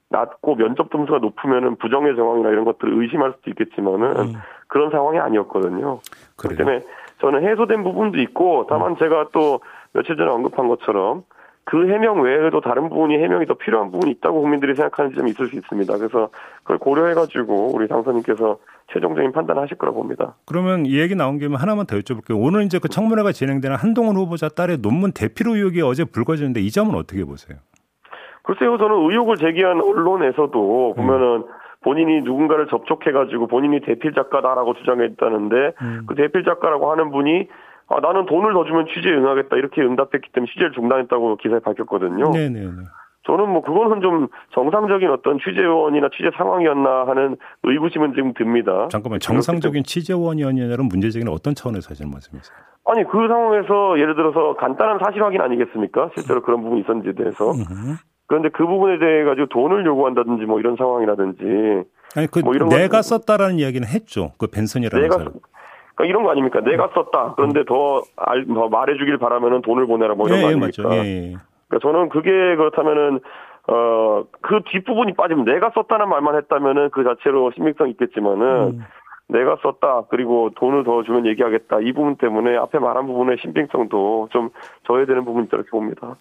낮고 0.09 0.55
면접 0.55 0.89
점수가 0.89 1.19
높으면은 1.19 1.75
부정의 1.75 2.15
정황이나 2.15 2.49
이런 2.49 2.63
것들을 2.63 3.01
의심할 3.01 3.33
수도 3.33 3.49
있겠지만은 3.49 4.17
음. 4.17 4.33
그런 4.67 4.89
상황이 4.89 5.19
아니었거든요. 5.19 5.99
그렇기 6.37 6.55
때문에 6.55 6.81
저는 7.19 7.45
해소된 7.47 7.83
부분도 7.83 8.19
있고 8.21 8.67
다만 8.69 8.91
음. 8.91 8.97
제가 8.97 9.29
또 9.33 9.59
며칠 9.93 10.15
전에 10.15 10.29
언급한 10.29 10.67
것처럼 10.67 11.23
그 11.69 11.89
해명 11.89 12.21
외에도 12.21 12.61
다른 12.61 12.87
부분이 12.87 13.17
해명이 13.17 13.45
더 13.45 13.55
필요한 13.55 13.91
부분이 13.91 14.11
있다고 14.13 14.41
국민들이 14.41 14.73
생각하는 14.73 15.13
점이 15.13 15.31
있을 15.31 15.47
수 15.47 15.57
있습니다. 15.57 15.97
그래서 15.97 16.29
그걸 16.63 16.77
고려해가지고 16.77 17.75
우리 17.75 17.89
당선인께서 17.89 18.57
최종적인 18.93 19.33
판단하실 19.33 19.77
거라고 19.77 19.97
봅니다. 20.01 20.35
그러면 20.45 20.85
이 20.85 20.97
얘기 20.97 21.13
나온 21.13 21.39
김에 21.39 21.57
하나만 21.57 21.85
더 21.85 21.97
여쭤볼게요. 21.97 22.37
오늘 22.39 22.63
이제 22.63 22.79
그 22.79 22.87
청문회가 22.87 23.33
진행되는 23.33 23.75
한동훈 23.75 24.15
후보자 24.15 24.47
딸의 24.47 24.77
논문 24.77 25.11
대필 25.11 25.49
의혹이 25.49 25.81
어제 25.81 26.05
불거졌는데 26.05 26.61
이 26.61 26.71
점은 26.71 26.95
어떻게 26.95 27.25
보세요? 27.25 27.57
글쎄요, 28.43 28.77
저는 28.77 28.95
의혹을 29.11 29.35
제기한 29.35 29.81
언론에서도 29.81 30.93
보면은 30.95 31.27
음. 31.39 31.45
본인이 31.81 32.21
누군가를 32.21 32.67
접촉해가지고 32.67 33.47
본인이 33.47 33.81
대필 33.81 34.13
작가다라고 34.13 34.73
주장했다는데 34.75 35.55
음. 35.81 36.05
그 36.07 36.15
대필 36.15 36.45
작가라고 36.45 36.89
하는 36.91 37.11
분이 37.11 37.49
아, 37.89 37.99
나는 38.01 38.25
돈을 38.25 38.53
더 38.53 38.65
주면 38.65 38.85
취재에 38.93 39.13
응하겠다 39.13 39.55
이렇게 39.55 39.81
응답했기 39.81 40.31
때문에 40.33 40.49
취재를 40.51 40.71
중단했다고 40.73 41.37
기사에 41.37 41.59
밝혔거든요. 41.59 42.31
네네. 42.31 42.67
저는 43.25 43.49
뭐 43.49 43.61
그거는 43.61 44.01
좀 44.01 44.27
정상적인 44.53 45.09
어떤 45.09 45.37
취재원이나 45.39 46.07
취재 46.15 46.29
상황이었나 46.37 47.07
하는 47.07 47.35
의구심은 47.63 48.13
지금 48.13 48.33
듭니다. 48.33 48.87
잠깐만 48.89 49.19
정상적인 49.19 49.83
취재원이었냐는 49.83 50.85
문제적인 50.87 51.27
어떤 51.27 51.53
차원에서 51.55 51.89
하시는 51.91 52.09
말씀이세요? 52.09 52.55
아니 52.85 53.03
그 53.03 53.27
상황에서 53.27 53.99
예를 53.99 54.15
들어서 54.15 54.55
간단한 54.55 54.99
사실 55.03 55.21
확인 55.21 55.41
아니겠습니까? 55.41 56.11
실제로 56.15 56.41
그런 56.41 56.61
부분이 56.63 56.81
있었는지에 56.81 57.13
대해서. 57.13 57.51
그런데 58.27 58.49
그 58.49 58.65
부분에 58.65 58.97
대해 58.99 59.23
가지고 59.25 59.47
돈을 59.47 59.85
요구한다든지 59.85 60.43
뭐 60.45 60.59
이런 60.59 60.75
상황이라든지 60.77 61.43
아니 62.15 62.27
그 62.27 62.39
뭐 62.39 62.53
이런 62.53 62.69
내가 62.69 63.01
썼다라는 63.01 63.59
이야기는 63.59 63.85
했죠. 63.87 64.31
그 64.37 64.47
벤슨이라는 64.47 65.01
내가 65.03 65.17
사람. 65.17 65.33
그러니까 65.97 66.05
이런 66.05 66.23
거 66.23 66.31
아닙니까? 66.31 66.61
내가 66.61 66.89
썼다. 66.93 67.33
그런데 67.35 67.65
더, 67.65 68.03
알, 68.15 68.45
더 68.45 68.69
말해주길 68.69 69.17
바라면은 69.17 69.63
돈을 69.63 69.87
보내라 69.87 70.13
뭐 70.13 70.27
이런 70.27 70.39
예, 70.39 70.41
거 70.43 70.47
예, 70.47 70.51
아닙니까? 70.53 70.95
예, 70.95 70.97
예. 70.99 71.35
그러니까 71.67 71.79
저는 71.81 72.09
그게 72.09 72.29
그렇다면은 72.55 73.19
어, 73.69 74.23
그 74.41 74.61
뒷부분이 74.71 75.15
빠지면 75.15 75.43
내가 75.43 75.71
썼다는 75.73 76.07
말만 76.07 76.35
했다면은 76.37 76.91
그 76.91 77.03
자체로 77.03 77.51
신빙성 77.55 77.89
있겠지만은 77.89 78.45
음. 78.45 78.79
내가 79.27 79.57
썼다 79.61 80.03
그리고 80.09 80.51
돈을 80.55 80.85
더 80.85 81.03
주면 81.03 81.25
얘기하겠다 81.25 81.81
이 81.81 81.91
부분 81.91 82.15
때문에 82.15 82.55
앞에 82.55 82.79
말한 82.79 83.07
부분의 83.07 83.37
신빙성도 83.41 84.29
좀 84.31 84.51
저해되는 84.87 85.25
부분이 85.25 85.47
이렇게 85.51 85.69
봅니다. 85.69 86.15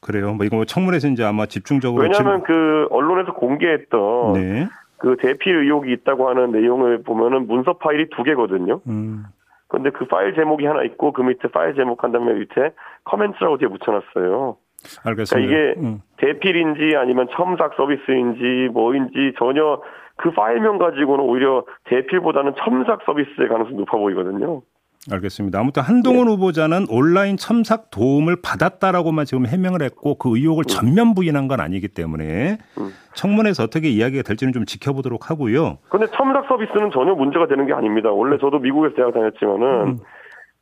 그래요. 0.00 0.34
뭐 0.34 0.44
이거 0.44 0.56
뭐 0.56 0.64
청문회에서 0.66 1.08
이제 1.08 1.24
아마 1.24 1.46
집중적으로 1.46 2.02
왜냐하면 2.02 2.42
그 2.42 2.86
언론에서 2.90 3.32
공개했던 3.32 4.32
네. 4.34 4.68
그 4.98 5.16
대필 5.20 5.56
의혹이 5.56 5.92
있다고 5.92 6.28
하는 6.28 6.52
내용을 6.52 7.02
보면은 7.02 7.46
문서 7.46 7.74
파일이 7.74 8.08
두 8.10 8.22
개거든요. 8.22 8.80
음. 8.86 9.24
근데 9.68 9.90
그 9.90 10.06
파일 10.06 10.34
제목이 10.34 10.64
하나 10.66 10.82
있고 10.84 11.12
그 11.12 11.22
밑에 11.22 11.48
파일 11.48 11.74
제목 11.74 12.02
한 12.02 12.12
다음에 12.12 12.32
밑에 12.34 12.72
커멘트라고 13.04 13.58
뒤에 13.58 13.68
붙여놨어요. 13.68 14.56
알겠습니다. 15.04 15.46
그러니까 15.46 15.72
이게 15.74 15.80
음. 15.80 16.00
대필인지 16.18 16.96
아니면 16.96 17.28
첨삭 17.32 17.74
서비스인지 17.74 18.70
뭐인지 18.72 19.34
전혀 19.38 19.80
그 20.16 20.30
파일명 20.32 20.78
가지고는 20.78 21.24
오히려 21.24 21.64
대필보다는 21.84 22.54
첨삭 22.58 23.02
서비스의 23.04 23.48
가능성이 23.48 23.76
높아 23.76 23.96
보이거든요. 23.98 24.62
알겠습니다. 25.10 25.58
아무튼 25.58 25.82
한동훈 25.82 26.26
네. 26.26 26.32
후보자는 26.32 26.86
온라인 26.90 27.36
첨삭 27.36 27.90
도움을 27.90 28.36
받았다라고만 28.42 29.24
지금 29.24 29.46
해명을 29.46 29.82
했고 29.82 30.16
그 30.16 30.36
의혹을 30.36 30.64
음. 30.64 30.68
전면 30.68 31.14
부인한 31.14 31.48
건 31.48 31.60
아니기 31.60 31.88
때문에 31.88 32.58
음. 32.78 32.90
청문회에서 33.14 33.64
어떻게 33.64 33.88
이야기가 33.88 34.22
될지는 34.22 34.52
좀 34.52 34.64
지켜보도록 34.64 35.30
하고요. 35.30 35.78
근데 35.88 36.06
첨삭 36.06 36.46
서비스는 36.48 36.90
전혀 36.92 37.14
문제가 37.14 37.46
되는 37.46 37.66
게 37.66 37.72
아닙니다. 37.72 38.10
원래 38.10 38.38
저도 38.38 38.58
미국에서 38.58 38.94
대학 38.94 39.14
다녔지만은 39.14 39.66
음. 39.86 39.98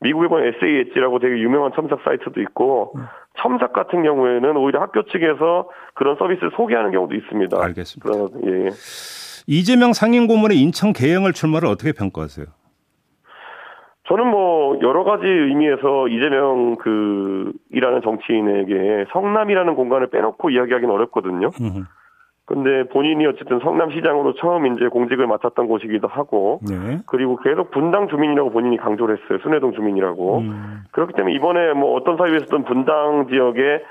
미국에 0.00 0.28
보면 0.28 0.54
SA 0.60 0.80
엣지라고 0.88 1.18
되게 1.18 1.38
유명한 1.38 1.72
첨삭 1.74 2.00
사이트도 2.04 2.40
있고 2.42 2.92
음. 2.96 3.06
첨삭 3.42 3.72
같은 3.72 4.02
경우에는 4.02 4.56
오히려 4.56 4.80
학교 4.80 5.02
측에서 5.04 5.68
그런 5.94 6.16
서비스를 6.16 6.50
소개하는 6.56 6.92
경우도 6.92 7.14
있습니다. 7.14 7.56
알겠습니다. 7.62 8.10
그런, 8.10 8.30
예. 8.46 8.70
이재명 9.46 9.92
상임고문의 9.92 10.58
인천 10.58 10.92
개영을 10.92 11.32
출마를 11.32 11.68
어떻게 11.68 11.92
평가하세요? 11.92 12.46
저는 14.08 14.28
뭐 14.28 14.78
여러 14.82 15.04
가지 15.04 15.26
의미에서 15.26 16.08
이재명 16.08 16.76
그 16.76 17.52
이라는 17.70 18.02
정치인에게 18.02 19.06
성남이라는 19.12 19.74
공간을 19.74 20.08
빼놓고 20.10 20.50
이야기하기는 20.50 20.92
어렵거든요. 20.92 21.50
근데 22.46 22.84
본인이 22.90 23.26
어쨌든 23.26 23.58
성남시장으로 23.58 24.34
처음 24.34 24.66
이제 24.66 24.86
공직을 24.86 25.26
맡았던 25.26 25.66
곳이기도 25.66 26.06
하고, 26.06 26.60
네. 26.62 26.98
그리고 27.06 27.36
계속 27.38 27.72
분당 27.72 28.06
주민이라고 28.06 28.50
본인이 28.50 28.76
강조를 28.76 29.18
했어요. 29.18 29.38
순회동 29.42 29.72
주민이라고. 29.72 30.38
음. 30.38 30.84
그렇기 30.92 31.14
때문에 31.14 31.34
이번에 31.34 31.72
뭐 31.72 31.96
어떤 31.96 32.16
사유에서든 32.16 32.62
분당 32.62 33.26
지역에 33.28 33.82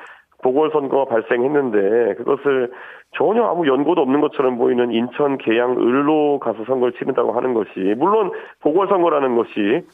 보궐선거가 0.41 1.05
발생했는데 1.05 2.15
그것을 2.15 2.72
전혀 3.17 3.43
아무 3.43 3.67
연고도 3.67 4.01
없는 4.01 4.22
것처럼 4.22 4.57
보이는 4.57 4.91
인천 4.91 5.38
계양 5.38 5.72
을로 5.72 6.39
가서 6.39 6.63
선거를 6.65 6.93
치른다고 6.93 7.34
하는 7.34 7.53
것이 7.53 7.72
물론 7.98 8.31
보궐선거라는 8.62 9.36
것이 9.36 9.86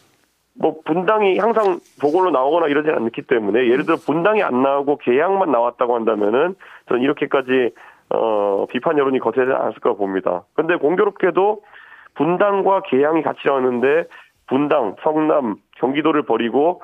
뭐 0.54 0.80
분당이 0.86 1.38
항상 1.38 1.80
보궐로 2.02 2.32
나오거나 2.32 2.68
이러지 2.68 2.90
않기 2.90 3.24
때문에 3.24 3.68
예를 3.68 3.86
들어 3.86 3.98
분당이 3.98 4.44
안 4.44 4.62
나오고 4.62 4.98
계양만 4.98 5.52
나왔다고 5.52 5.96
한다면은 5.96 6.56
저는 6.88 7.02
이렇게까지 7.02 7.74
어 8.10 8.66
비판 8.70 8.98
여론이 8.98 9.20
거세지 9.20 9.50
않았을 9.52 9.80
거라고 9.80 10.00
봅니다. 10.00 10.44
근데 10.54 10.76
공교롭게도 10.76 11.62
분당과 12.16 12.82
계양이 12.84 13.22
같이 13.22 13.40
나왔는데 13.46 14.08
분당, 14.48 14.96
성남, 15.02 15.56
경기도를 15.78 16.24
버리고 16.24 16.82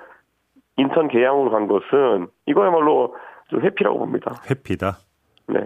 인천 0.78 1.10
계양으로 1.10 1.52
간 1.52 1.68
것은 1.68 2.28
이거야말로 2.46 3.16
좀 3.50 3.62
회피라고 3.62 4.00
봅니다. 4.00 4.36
회피다. 4.50 4.98
네. 5.48 5.60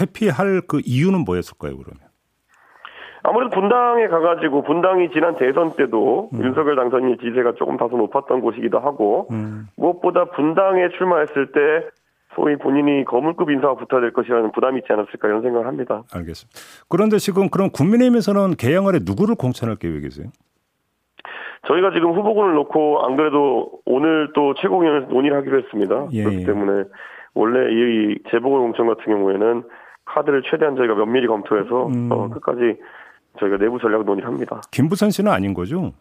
회피할 0.00 0.62
그 0.68 0.80
이유는 0.84 1.24
뭐였을까요, 1.24 1.76
그러면? 1.76 2.07
아무래도 3.28 3.50
분당에 3.50 4.08
가가지고 4.08 4.62
분당이 4.62 5.10
지난 5.10 5.36
대선 5.36 5.76
때도 5.76 6.30
음. 6.32 6.42
윤석열 6.42 6.76
당선인의 6.76 7.18
지지세가 7.18 7.54
조금 7.58 7.76
다소 7.76 7.96
높았던 7.96 8.40
곳이기도 8.40 8.78
하고 8.78 9.28
음. 9.30 9.66
무엇보다 9.76 10.26
분당에 10.30 10.88
출마했을 10.96 11.52
때 11.52 11.60
소위 12.34 12.56
본인이 12.56 13.04
거물급 13.04 13.50
인사가 13.50 13.74
붙어야 13.74 14.00
될 14.00 14.12
것이라는 14.12 14.52
부담이 14.52 14.78
있지 14.78 14.92
않았을까 14.92 15.28
이런 15.28 15.42
생각을 15.42 15.66
합니다. 15.66 16.04
알겠습니다. 16.14 16.58
그런데 16.88 17.18
지금 17.18 17.48
그럼 17.50 17.68
국민의힘에서는 17.70 18.54
개항을에 18.56 19.00
누구를 19.04 19.34
공천할 19.34 19.76
계획이세요? 19.76 20.28
저희가 21.66 21.90
지금 21.90 22.12
후보군을 22.12 22.54
놓고 22.54 23.04
안 23.04 23.16
그래도 23.16 23.70
오늘 23.84 24.30
또 24.34 24.54
최고위원회에서 24.54 25.12
논의를 25.12 25.36
하기로 25.38 25.58
했습니다. 25.58 26.06
예, 26.12 26.22
그렇기 26.22 26.42
예. 26.42 26.46
때문에 26.46 26.84
원래 27.34 27.58
이 27.70 28.18
재보궐 28.30 28.60
공천 28.60 28.86
같은 28.86 29.04
경우에는 29.04 29.64
카드를 30.06 30.42
최대한 30.50 30.76
저희가 30.76 30.94
면밀히 30.94 31.26
검토해서 31.26 31.88
음. 31.88 32.08
어, 32.10 32.30
끝까지 32.30 32.78
저희가 33.38 33.58
내부 33.58 33.78
전략 33.78 34.04
논의를 34.04 34.28
합니다. 34.28 34.60
김부선 34.70 35.10
씨는 35.10 35.30
아닌 35.32 35.54
거죠? 35.54 35.92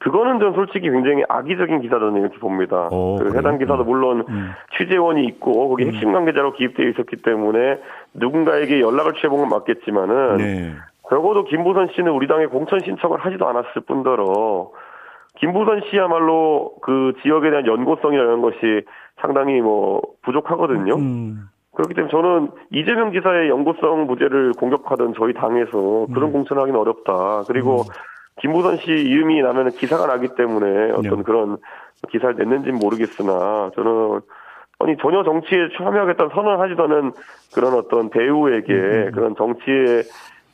그거는 0.00 0.38
전 0.38 0.52
솔직히 0.54 0.90
굉장히 0.90 1.22
악의적인 1.28 1.80
기사다 1.80 2.06
이렇게 2.10 2.38
봅니다. 2.38 2.88
어, 2.90 3.16
그 3.16 3.36
해당 3.36 3.58
기사도 3.58 3.84
물론 3.84 4.24
음. 4.28 4.50
취재원이 4.76 5.24
있고 5.26 5.68
거기 5.70 5.84
음. 5.84 5.92
핵심 5.92 6.12
관계자로 6.12 6.52
기입되어 6.52 6.88
있었기 6.88 7.16
때문에 7.22 7.80
누군가에게 8.12 8.80
연락을 8.80 9.14
취해본 9.14 9.38
건 9.38 9.48
맞겠지만은 9.48 10.36
네. 10.36 10.74
적어도 11.08 11.44
김부선 11.44 11.88
씨는 11.94 12.12
우리 12.12 12.26
당에 12.26 12.46
공천 12.46 12.80
신청을 12.80 13.18
하지도 13.20 13.48
않았을 13.48 13.82
뿐더러 13.86 14.72
김부선 15.38 15.82
씨야말로 15.90 16.74
그 16.82 17.14
지역에 17.22 17.50
대한 17.50 17.66
연고성이나 17.66 18.22
이런 18.22 18.42
것이 18.42 18.58
상당히 19.20 19.60
뭐 19.60 20.02
부족하거든요. 20.22 20.96
음. 20.96 21.48
그렇기 21.74 21.94
때문에 21.94 22.10
저는 22.10 22.50
이재명 22.70 23.12
지사의 23.12 23.48
연구성 23.48 24.06
무죄를 24.06 24.52
공격하던 24.52 25.14
저희 25.18 25.32
당에서 25.34 26.06
그런 26.12 26.30
음. 26.30 26.32
공천하기는 26.32 26.78
어렵다. 26.78 27.44
그리고 27.46 27.82
음. 27.82 27.88
김부선 28.40 28.78
씨 28.78 28.90
이름이 28.90 29.42
나면 29.42 29.70
기사가 29.72 30.06
나기 30.06 30.28
때문에 30.36 30.92
어떤 30.92 31.18
네. 31.18 31.22
그런 31.22 31.56
기사를 32.10 32.34
냈는지는 32.36 32.78
모르겠으나 32.78 33.70
저는 33.74 34.20
아니 34.80 34.96
전혀 35.00 35.22
정치에 35.22 35.68
참여하겠다는 35.76 36.30
선언을 36.34 36.60
하지도 36.60 36.84
않은 36.84 37.12
그런 37.54 37.74
어떤 37.74 38.10
배우에게 38.10 38.72
음. 38.72 38.78
음, 38.78 39.06
음. 39.06 39.12
그런 39.12 39.36
정치에 39.36 40.02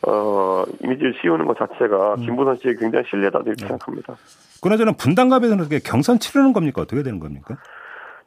어 0.06 0.64
이미지를 0.82 1.14
씌우는 1.20 1.46
것 1.46 1.58
자체가 1.58 2.14
음. 2.14 2.20
김부선 2.20 2.56
씨의 2.56 2.76
굉장히 2.76 3.04
신뢰다 3.08 3.40
이렇게 3.40 3.62
네. 3.62 3.66
생각합니다. 3.66 4.14
그나저나 4.62 4.92
분당갑에서는 4.92 5.66
경선 5.84 6.18
치르는 6.18 6.52
겁니까 6.52 6.82
어떻게 6.82 7.02
되는 7.02 7.18
겁니까? 7.18 7.56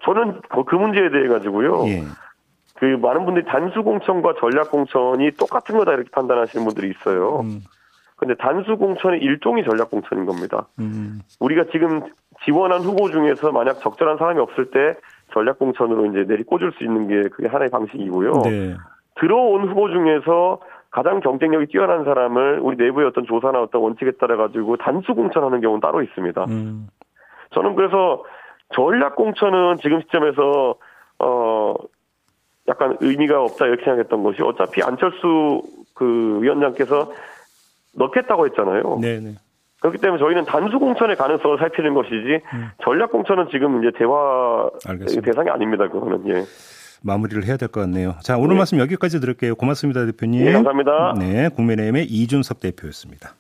저는 0.03 0.41
그, 0.49 0.63
그 0.65 0.75
문제에 0.75 1.09
대해 1.09 1.27
가지고요. 1.27 1.85
예. 1.87 2.03
그 2.83 2.97
많은 3.01 3.23
분들이 3.23 3.45
단수 3.45 3.81
공천과 3.81 4.33
전략 4.41 4.69
공천이 4.69 5.31
똑같은 5.39 5.77
거다 5.77 5.93
이렇게 5.93 6.09
판단하시는 6.11 6.65
분들이 6.65 6.89
있어요. 6.89 7.39
음. 7.39 7.61
근데 8.17 8.35
단수 8.35 8.75
공천의 8.75 9.21
일종이 9.21 9.63
전략 9.63 9.89
공천인 9.89 10.25
겁니다. 10.25 10.67
음. 10.79 11.21
우리가 11.39 11.63
지금 11.71 12.01
지원한 12.43 12.81
후보 12.81 13.09
중에서 13.09 13.53
만약 13.53 13.79
적절한 13.79 14.17
사람이 14.17 14.41
없을 14.41 14.69
때 14.71 14.95
전략 15.31 15.59
공천으로 15.59 16.07
이제 16.07 16.25
내리 16.25 16.43
꽂을 16.43 16.73
수 16.73 16.83
있는 16.83 17.07
게 17.07 17.29
그게 17.29 17.47
하나의 17.47 17.69
방식이고요. 17.69 18.33
네. 18.43 18.75
들어온 19.15 19.65
후보 19.69 19.89
중에서 19.89 20.59
가장 20.91 21.21
경쟁력이 21.21 21.67
뛰어난 21.67 22.03
사람을 22.03 22.59
우리 22.61 22.75
내부의 22.75 23.07
어떤 23.07 23.25
조사나 23.25 23.61
어떤 23.61 23.81
원칙에 23.81 24.11
따라 24.19 24.35
가지고 24.35 24.75
단수 24.75 25.15
공천하는 25.15 25.61
경우는 25.61 25.79
따로 25.79 26.01
있습니다. 26.01 26.43
음. 26.49 26.87
저는 27.51 27.75
그래서 27.75 28.25
전략 28.73 29.15
공천은 29.15 29.77
지금 29.81 30.01
시점에서 30.01 30.75
어 31.19 31.75
약간 32.67 32.97
의미가 33.01 33.41
없다 33.41 33.65
이렇게 33.65 33.83
생각했던 33.83 34.23
것이 34.23 34.41
어차피 34.41 34.81
안철수 34.83 35.61
그 35.93 36.39
위원장께서 36.41 37.11
넣겠다고 37.95 38.45
했잖아요. 38.47 38.99
네네. 39.01 39.35
그렇기 39.81 39.97
때문에 39.97 40.17
저희는 40.19 40.45
단수 40.45 40.79
공천의 40.79 41.17
가능성을 41.17 41.57
살피는 41.57 41.93
것이지 41.93 42.41
음. 42.53 42.69
전략 42.83 43.11
공천은 43.11 43.47
지금 43.51 43.83
이제 43.83 43.91
대화 43.97 44.69
알겠습니다. 44.87 45.25
대상이 45.25 45.49
아닙니다. 45.49 45.89
그거는 45.89 46.23
예. 46.29 46.45
마무리를 47.03 47.43
해야 47.45 47.57
될 47.57 47.67
것 47.67 47.81
같네요. 47.81 48.15
자 48.21 48.37
오늘 48.37 48.51
네. 48.51 48.59
말씀 48.59 48.79
여기까지 48.79 49.19
들을게요. 49.19 49.55
고맙습니다, 49.55 50.05
대표님. 50.05 50.45
네, 50.45 50.53
감사합니다. 50.53 51.15
네, 51.19 51.49
국민의힘의 51.49 52.05
이준석 52.05 52.61
대표였습니다. 52.61 53.35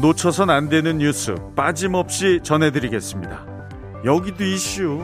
놓쳐선 0.00 0.50
안 0.50 0.68
되는 0.68 0.98
뉴스 0.98 1.34
빠짐없이 1.56 2.40
전해드리겠습니다. 2.42 3.53
여기도 4.04 4.44
이슈. 4.44 5.00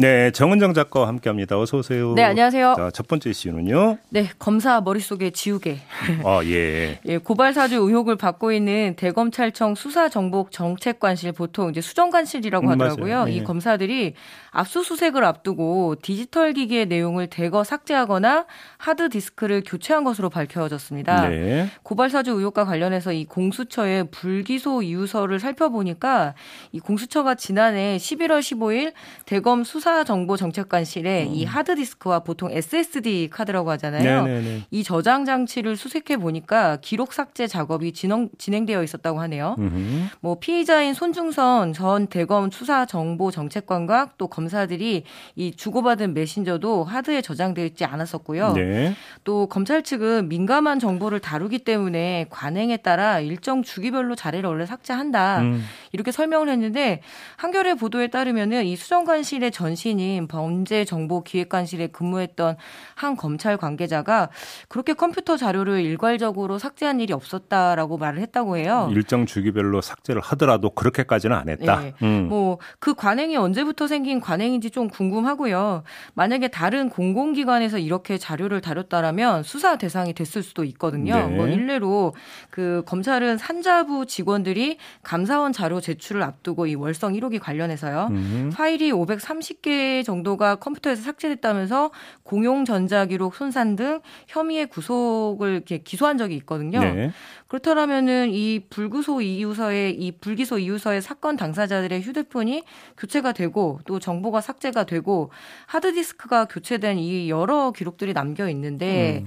네, 0.00 0.30
정은정 0.30 0.74
작가와 0.74 1.08
함께합니다. 1.08 1.58
어서 1.58 1.78
오세요. 1.78 2.14
네, 2.14 2.22
안녕하세요. 2.22 2.74
자, 2.76 2.90
첫 2.92 3.08
번째 3.08 3.30
이슈는요. 3.30 3.98
네, 4.10 4.28
검사 4.38 4.80
머릿속에 4.80 5.30
지우개. 5.30 5.78
아, 6.24 6.40
예. 6.44 7.00
예, 7.04 7.18
고발 7.18 7.52
사주 7.52 7.74
의혹을 7.74 8.14
받고 8.14 8.52
있는 8.52 8.94
대검찰청 8.96 9.74
수사정보 9.74 10.52
정책관실 10.52 11.32
보통 11.32 11.70
이제 11.70 11.80
수정관실이라고 11.80 12.68
음, 12.68 12.70
하더라고요. 12.70 13.22
음, 13.22 13.24
네. 13.24 13.32
이 13.32 13.42
검사들이 13.42 14.14
압수수색을 14.52 15.24
앞두고 15.24 15.96
디지털 16.00 16.52
기기의 16.52 16.86
내용을 16.86 17.26
대거 17.26 17.64
삭제하거나 17.64 18.46
하드 18.76 19.08
디스크를 19.08 19.64
교체한 19.66 20.04
것으로 20.04 20.30
밝혀졌습니다. 20.30 21.28
네. 21.28 21.68
고발 21.82 22.08
사주 22.08 22.30
의혹과 22.30 22.64
관련해서 22.66 23.12
이 23.12 23.24
공수처의 23.24 24.12
불기소 24.12 24.82
이유서를 24.82 25.40
살펴보니까 25.40 26.34
이 26.70 26.78
공수처가 26.78 27.34
지난해 27.34 27.96
11월 27.96 28.38
15일 28.38 28.92
대검 29.26 29.64
수사 29.64 29.87
정보정책관실에 30.04 31.26
음. 31.26 31.34
이 31.34 31.44
하드 31.44 31.76
디스크와 31.76 32.20
보통 32.20 32.50
SSD 32.50 33.28
카드라고 33.30 33.70
하잖아요. 33.72 34.24
네네네. 34.24 34.62
이 34.70 34.82
저장 34.82 35.24
장치를 35.24 35.76
수색해 35.76 36.16
보니까 36.18 36.78
기록 36.80 37.12
삭제 37.12 37.46
작업이 37.46 37.92
진행, 37.92 38.28
진행되어 38.38 38.82
있었다고 38.82 39.20
하네요. 39.20 39.56
음흠. 39.58 40.08
뭐 40.20 40.38
피의자인 40.38 40.94
손준성 40.94 41.72
전 41.72 42.06
대검 42.06 42.50
수사정보정책관과 42.50 44.12
또 44.18 44.28
검사들이 44.28 45.04
이 45.36 45.52
주고받은 45.52 46.14
메신저도 46.14 46.84
하드에 46.84 47.22
저장되어 47.22 47.64
있지 47.64 47.84
않았었고요. 47.84 48.52
네. 48.52 48.94
또 49.24 49.46
검찰 49.46 49.82
측은 49.82 50.28
민감한 50.28 50.78
정보를 50.78 51.20
다루기 51.20 51.60
때문에 51.60 52.26
관행에 52.30 52.78
따라 52.78 53.20
일정 53.20 53.62
주기별로 53.62 54.14
자리를 54.14 54.48
원래 54.48 54.66
삭제한다. 54.66 55.40
음. 55.40 55.64
이렇게 55.92 56.12
설명을 56.12 56.48
했는데 56.48 57.00
한겨레 57.36 57.74
보도에 57.74 58.08
따르면은 58.08 58.64
이 58.64 58.76
수정관실의 58.76 59.50
전 59.52 59.74
신인 59.78 60.26
범죄정보기획관실에 60.26 61.86
근무했던 61.86 62.56
한 62.96 63.16
검찰 63.16 63.56
관계자가 63.56 64.28
그렇게 64.68 64.92
컴퓨터 64.92 65.36
자료를 65.36 65.82
일괄적으로 65.82 66.58
삭제한 66.58 66.98
일이 66.98 67.12
없었다라고 67.12 67.96
말을 67.96 68.20
했다고 68.20 68.56
해요. 68.56 68.90
일정 68.92 69.24
주기별로 69.24 69.80
삭제를 69.80 70.20
하더라도 70.20 70.70
그렇게까지는 70.70 71.36
안 71.36 71.48
했다. 71.48 71.80
네. 71.80 71.94
음. 72.02 72.28
뭐그 72.28 72.94
관행이 72.96 73.36
언제부터 73.36 73.86
생긴 73.86 74.20
관행인지 74.20 74.70
좀 74.70 74.88
궁금하고요. 74.88 75.84
만약에 76.14 76.48
다른 76.48 76.88
공공기관에서 76.88 77.78
이렇게 77.78 78.18
자료를 78.18 78.60
다뤘다라면 78.60 79.44
수사 79.44 79.78
대상이 79.78 80.12
됐을 80.12 80.42
수도 80.42 80.64
있거든요. 80.64 81.14
네. 81.14 81.36
뭐 81.36 81.46
일례로 81.46 82.14
그 82.50 82.82
검찰은 82.86 83.38
산자부 83.38 84.06
직원들이 84.06 84.78
감사원 85.04 85.52
자료 85.52 85.80
제출을 85.80 86.24
앞두고 86.24 86.66
이 86.66 86.74
월성 86.74 87.12
1호기 87.12 87.38
관련해서요. 87.38 88.08
음. 88.10 88.50
파일이 88.52 88.90
530개 88.90 89.67
정도가 90.04 90.56
컴퓨터에서 90.56 91.02
삭제됐다면서 91.02 91.90
공용 92.22 92.64
전자기록 92.64 93.34
손산 93.34 93.76
등 93.76 94.00
혐의의 94.28 94.66
구속을 94.66 95.50
이렇게 95.50 95.78
기소한 95.78 96.18
적이 96.18 96.36
있거든요. 96.36 96.80
네. 96.80 97.12
그렇다면은 97.48 98.30
이 98.32 98.60
불구소 98.68 99.22
이유서의 99.22 99.94
이 99.94 100.12
불기소 100.12 100.58
이유서의 100.58 101.00
사건 101.00 101.36
당사자들의 101.36 102.02
휴대폰이 102.02 102.62
교체가 102.96 103.32
되고 103.32 103.80
또 103.86 103.98
정보가 103.98 104.40
삭제가 104.40 104.84
되고 104.84 105.30
하드디스크가 105.66 106.44
교체된 106.46 106.98
이 106.98 107.30
여러 107.30 107.72
기록들이 107.72 108.12
남겨 108.12 108.48
있는데 108.50 109.20
음. 109.22 109.26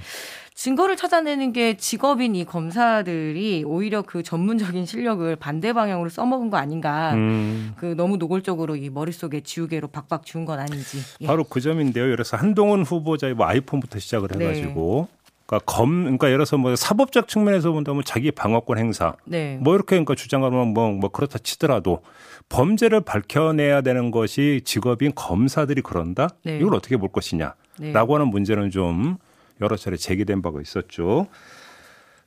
증거를 0.62 0.96
찾아내는 0.96 1.54
게 1.54 1.76
직업인 1.76 2.36
이 2.36 2.46
검사들이 2.46 3.64
오히려 3.66 4.04
그 4.04 4.22
전문적인 4.22 4.86
실력을 4.86 5.36
반대 5.38 5.74
방향으로 5.74 6.10
써먹은 6.12 6.52
거 6.52 6.58
아닌가. 6.58 7.16
음. 7.16 7.74
그 7.78 7.96
너무 7.98 8.18
노골적으로 8.18 8.76
이 8.76 8.92
머릿속에 8.92 9.42
지우개로 9.42 9.88
박박 9.88 10.24
지운 10.24 10.46
건 10.46 10.60
아닌지. 10.60 11.00
예. 11.22 11.26
바로 11.26 11.44
그 11.46 11.62
점인데요. 11.62 12.06
그래서 12.12 12.38
한동훈 12.38 12.84
후보자의 12.84 13.34
뭐 13.34 13.48
아이폰부터 13.48 13.98
시작을 13.98 14.28
네. 14.38 14.46
해가지고 14.46 15.08
네. 15.10 15.34
그러니까 15.48 15.66
검, 15.66 16.02
그러니까 16.04 16.28
예를 16.28 16.38
들어서 16.38 16.60
뭐 16.60 16.76
사법적 16.76 17.28
측면에서 17.28 17.72
본다면 17.72 18.04
자기 18.06 18.30
방어권 18.30 18.78
행사, 18.78 19.16
네. 19.26 19.58
뭐 19.60 19.74
이렇게 19.74 19.96
그러니까 19.96 20.14
주장하면 20.14 20.76
뭐, 20.76 20.92
뭐 20.92 21.10
그렇다 21.10 21.40
치더라도 21.40 22.04
범죄를 22.50 23.02
밝혀내야 23.02 23.82
되는 23.82 24.12
것이 24.12 24.62
직업인 24.64 25.12
검사들이 25.16 25.82
그런다? 25.82 26.30
네. 26.44 26.60
이걸 26.60 26.76
어떻게 26.76 26.98
볼 26.98 27.12
것이냐? 27.12 27.56
네. 27.80 27.94
라고 27.94 28.14
하는 28.14 28.28
문제는 28.28 28.70
좀 28.70 29.18
여러 29.62 29.78
차례 29.78 29.98
제기된 29.98 30.42
바가 30.42 30.62
있었죠. 30.62 31.28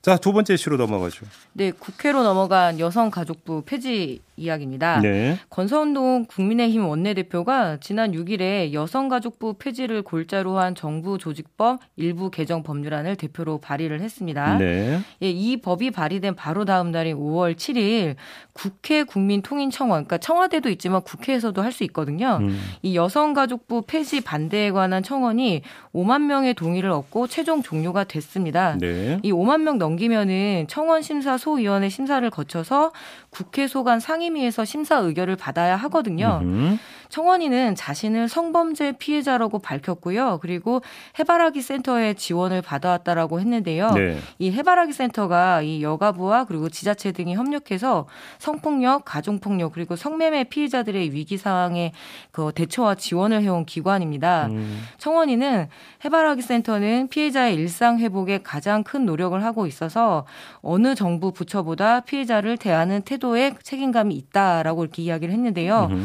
자, 0.02 0.18
두 0.18 0.32
번째 0.34 0.54
이슈로 0.54 0.76
넘어가죠. 0.76 1.24
네, 1.54 1.72
국회로 1.72 2.22
넘어간 2.22 2.78
여성가족부 2.78 3.62
폐지 3.64 4.20
이야기입니다. 4.36 5.00
네. 5.00 5.38
권선동 5.50 6.24
국민의힘 6.26 6.86
원내대표가 6.86 7.78
지난 7.80 8.12
6일에 8.12 8.72
여성가족부 8.72 9.54
폐지를 9.58 10.02
골자로 10.02 10.58
한 10.58 10.74
정부 10.74 11.18
조직법 11.18 11.80
일부 11.96 12.30
개정 12.30 12.62
법률안을 12.62 13.16
대표로 13.16 13.58
발의를 13.58 14.00
했습니다. 14.00 14.56
네. 14.58 15.00
예, 15.22 15.30
이 15.30 15.58
법이 15.60 15.90
발의된 15.90 16.34
바로 16.34 16.64
다음 16.64 16.90
날인 16.90 17.16
5월 17.16 17.56
7일 17.56 18.16
국회 18.54 19.02
국민통인청원, 19.02 20.04
그러니까 20.04 20.18
청와대도 20.18 20.70
있지만 20.70 21.02
국회에서도 21.02 21.60
할 21.60 21.74
수 21.74 21.82
있거든요. 21.84 22.38
음. 22.40 22.56
이 22.82 22.94
여성가족부 22.96 23.82
폐지 23.86 24.20
반대에 24.20 24.70
관한 24.70 25.02
청원이 25.02 25.62
5만 25.92 26.22
명의 26.22 26.54
동의를 26.54 26.88
얻고 26.90 27.26
최종 27.26 27.62
종료가 27.62 28.04
됐습니다. 28.04 28.78
네. 28.78 29.18
이 29.22 29.32
5만 29.32 29.62
명 29.62 29.78
넘기면은 29.78 30.66
청원 30.68 31.02
심사 31.02 31.36
소위원회 31.36 31.88
심사를 31.88 32.28
거쳐서 32.30 32.92
국회 33.30 33.66
소관 33.66 33.98
상위 33.98 34.23
상임위에서 34.24 34.64
심사 34.64 34.96
의결을 34.96 35.36
받아야 35.36 35.76
하거든요. 35.76 36.40
음흠. 36.42 36.78
청원인은 37.14 37.76
자신을 37.76 38.28
성범죄 38.28 38.94
피해자라고 38.98 39.60
밝혔고요. 39.60 40.40
그리고 40.42 40.82
해바라기 41.16 41.62
센터에 41.62 42.14
지원을 42.14 42.60
받아왔다라고 42.60 43.38
했는데요. 43.38 43.92
네. 43.92 44.18
이 44.40 44.50
해바라기 44.50 44.92
센터가 44.92 45.62
이 45.62 45.80
여가부와 45.80 46.42
그리고 46.42 46.68
지자체 46.68 47.12
등이 47.12 47.36
협력해서 47.36 48.08
성폭력, 48.40 49.04
가정폭력 49.04 49.74
그리고 49.74 49.94
성매매 49.94 50.42
피해자들의 50.44 51.12
위기 51.12 51.36
상황에 51.36 51.92
그 52.32 52.50
대처와 52.52 52.96
지원을 52.96 53.42
해온 53.42 53.64
기관입니다. 53.64 54.48
음. 54.50 54.82
청원인은 54.98 55.68
해바라기 56.04 56.42
센터는 56.42 57.06
피해자의 57.10 57.54
일상 57.54 58.00
회복에 58.00 58.40
가장 58.42 58.82
큰 58.82 59.06
노력을 59.06 59.40
하고 59.44 59.68
있어서 59.68 60.26
어느 60.62 60.96
정부 60.96 61.30
부처보다 61.30 62.00
피해자를 62.00 62.56
대하는 62.56 63.02
태도에 63.02 63.54
책임감이 63.62 64.16
있다라고 64.16 64.82
이렇게 64.82 65.02
이야기를 65.02 65.32
했는데요. 65.32 65.90
음흠. 65.92 66.04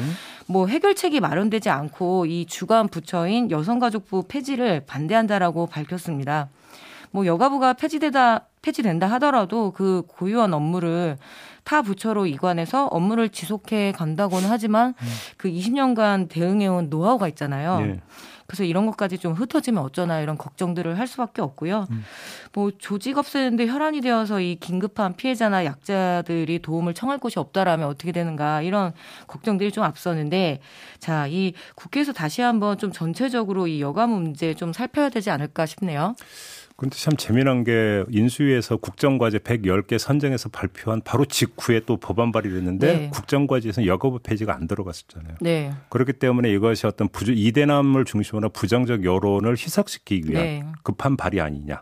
뭐 0.50 0.66
해결책이 0.66 1.20
마련되지 1.20 1.70
않고 1.70 2.26
이 2.26 2.48
주관 2.48 2.88
부처인 2.88 3.52
여성가족부 3.52 4.24
폐지를 4.28 4.82
반대한다라고 4.88 5.68
밝혔습니다. 5.68 6.50
뭐 7.12 7.28
여가부가 7.28 7.74
폐지되다 7.74 8.48
폐지된다 8.64 9.06
하더라도 9.12 9.72
그 9.72 10.02
고유한 10.08 10.56
업무를 10.56 11.18
타 11.64 11.84
부처로 11.84 12.26
이관해서 12.26 12.88
업무를 12.88 13.30
지속해 13.30 13.92
간다고는 13.92 14.50
하지만 14.50 14.96
음. 15.00 15.08
그 15.38 15.50
20년간 15.50 16.30
대응해온 16.30 16.90
노하우가 16.90 17.28
있잖아요. 17.28 17.80
네. 17.82 18.00
그래서 18.50 18.64
이런 18.64 18.88
것까지 18.88 19.20
좀 19.20 19.34
흩어지면 19.34 19.84
어쩌나 19.84 20.22
이런 20.22 20.36
걱정들을 20.36 20.98
할 20.98 21.06
수밖에 21.06 21.44
없고요. 21.44 21.86
음. 21.92 22.04
뭐 22.52 22.72
조직 22.76 23.20
없애는데 23.20 23.68
혈안이 23.68 24.02
되어서 24.02 24.42
이 24.42 24.56
긴급한 24.56 25.16
피해자나 25.16 25.66
약자들이 25.66 26.58
도움을 26.64 26.96
청할 26.96 27.20
곳이 27.20 27.38
없다라면 27.38 27.88
어떻게 27.88 28.12
되는가 28.12 28.64
이런 28.64 28.92
걱정들이 29.28 29.72
좀 29.72 29.84
앞서는데 29.84 30.62
자, 30.98 31.28
이 31.28 31.54
국회에서 31.76 32.12
다시 32.12 32.42
한번 32.42 32.80
좀 32.80 32.92
전체적으로 32.92 33.68
이 33.68 33.82
여가 33.82 34.08
문제 34.08 34.56
좀 34.56 34.74
살펴야 34.74 35.10
되지 35.10 35.30
않을까 35.30 35.68
싶네요. 35.68 36.16
근데 36.80 36.96
참 36.96 37.18
재미난 37.18 37.65
게 37.65 38.06
인수위에서 38.10 38.78
국정과제 38.78 39.39
110개 39.39 39.98
선정해서 39.98 40.48
발표한 40.48 41.02
바로 41.04 41.26
직후에 41.26 41.82
또 41.86 41.98
법안 41.98 42.32
발의를 42.32 42.58
했는데 42.58 42.94
네. 42.94 43.10
국정과제에서는 43.10 43.86
여거부 43.86 44.20
폐지가 44.20 44.56
안 44.56 44.65
들어갔었잖아요. 44.65 45.36
네. 45.42 45.74
그렇기 45.89 46.13
때문에 46.13 46.50
이것이 46.54 46.88
어떤 46.88 47.10
부주 47.10 47.34
이대남을 47.34 48.06
중심으로 48.06 48.50
부정적 48.50 49.04
여론을 49.04 49.58
희석시키기 49.58 50.32
위한 50.32 50.46
네. 50.46 50.65
급한 50.82 51.18
발의 51.18 51.42
아니냐. 51.42 51.82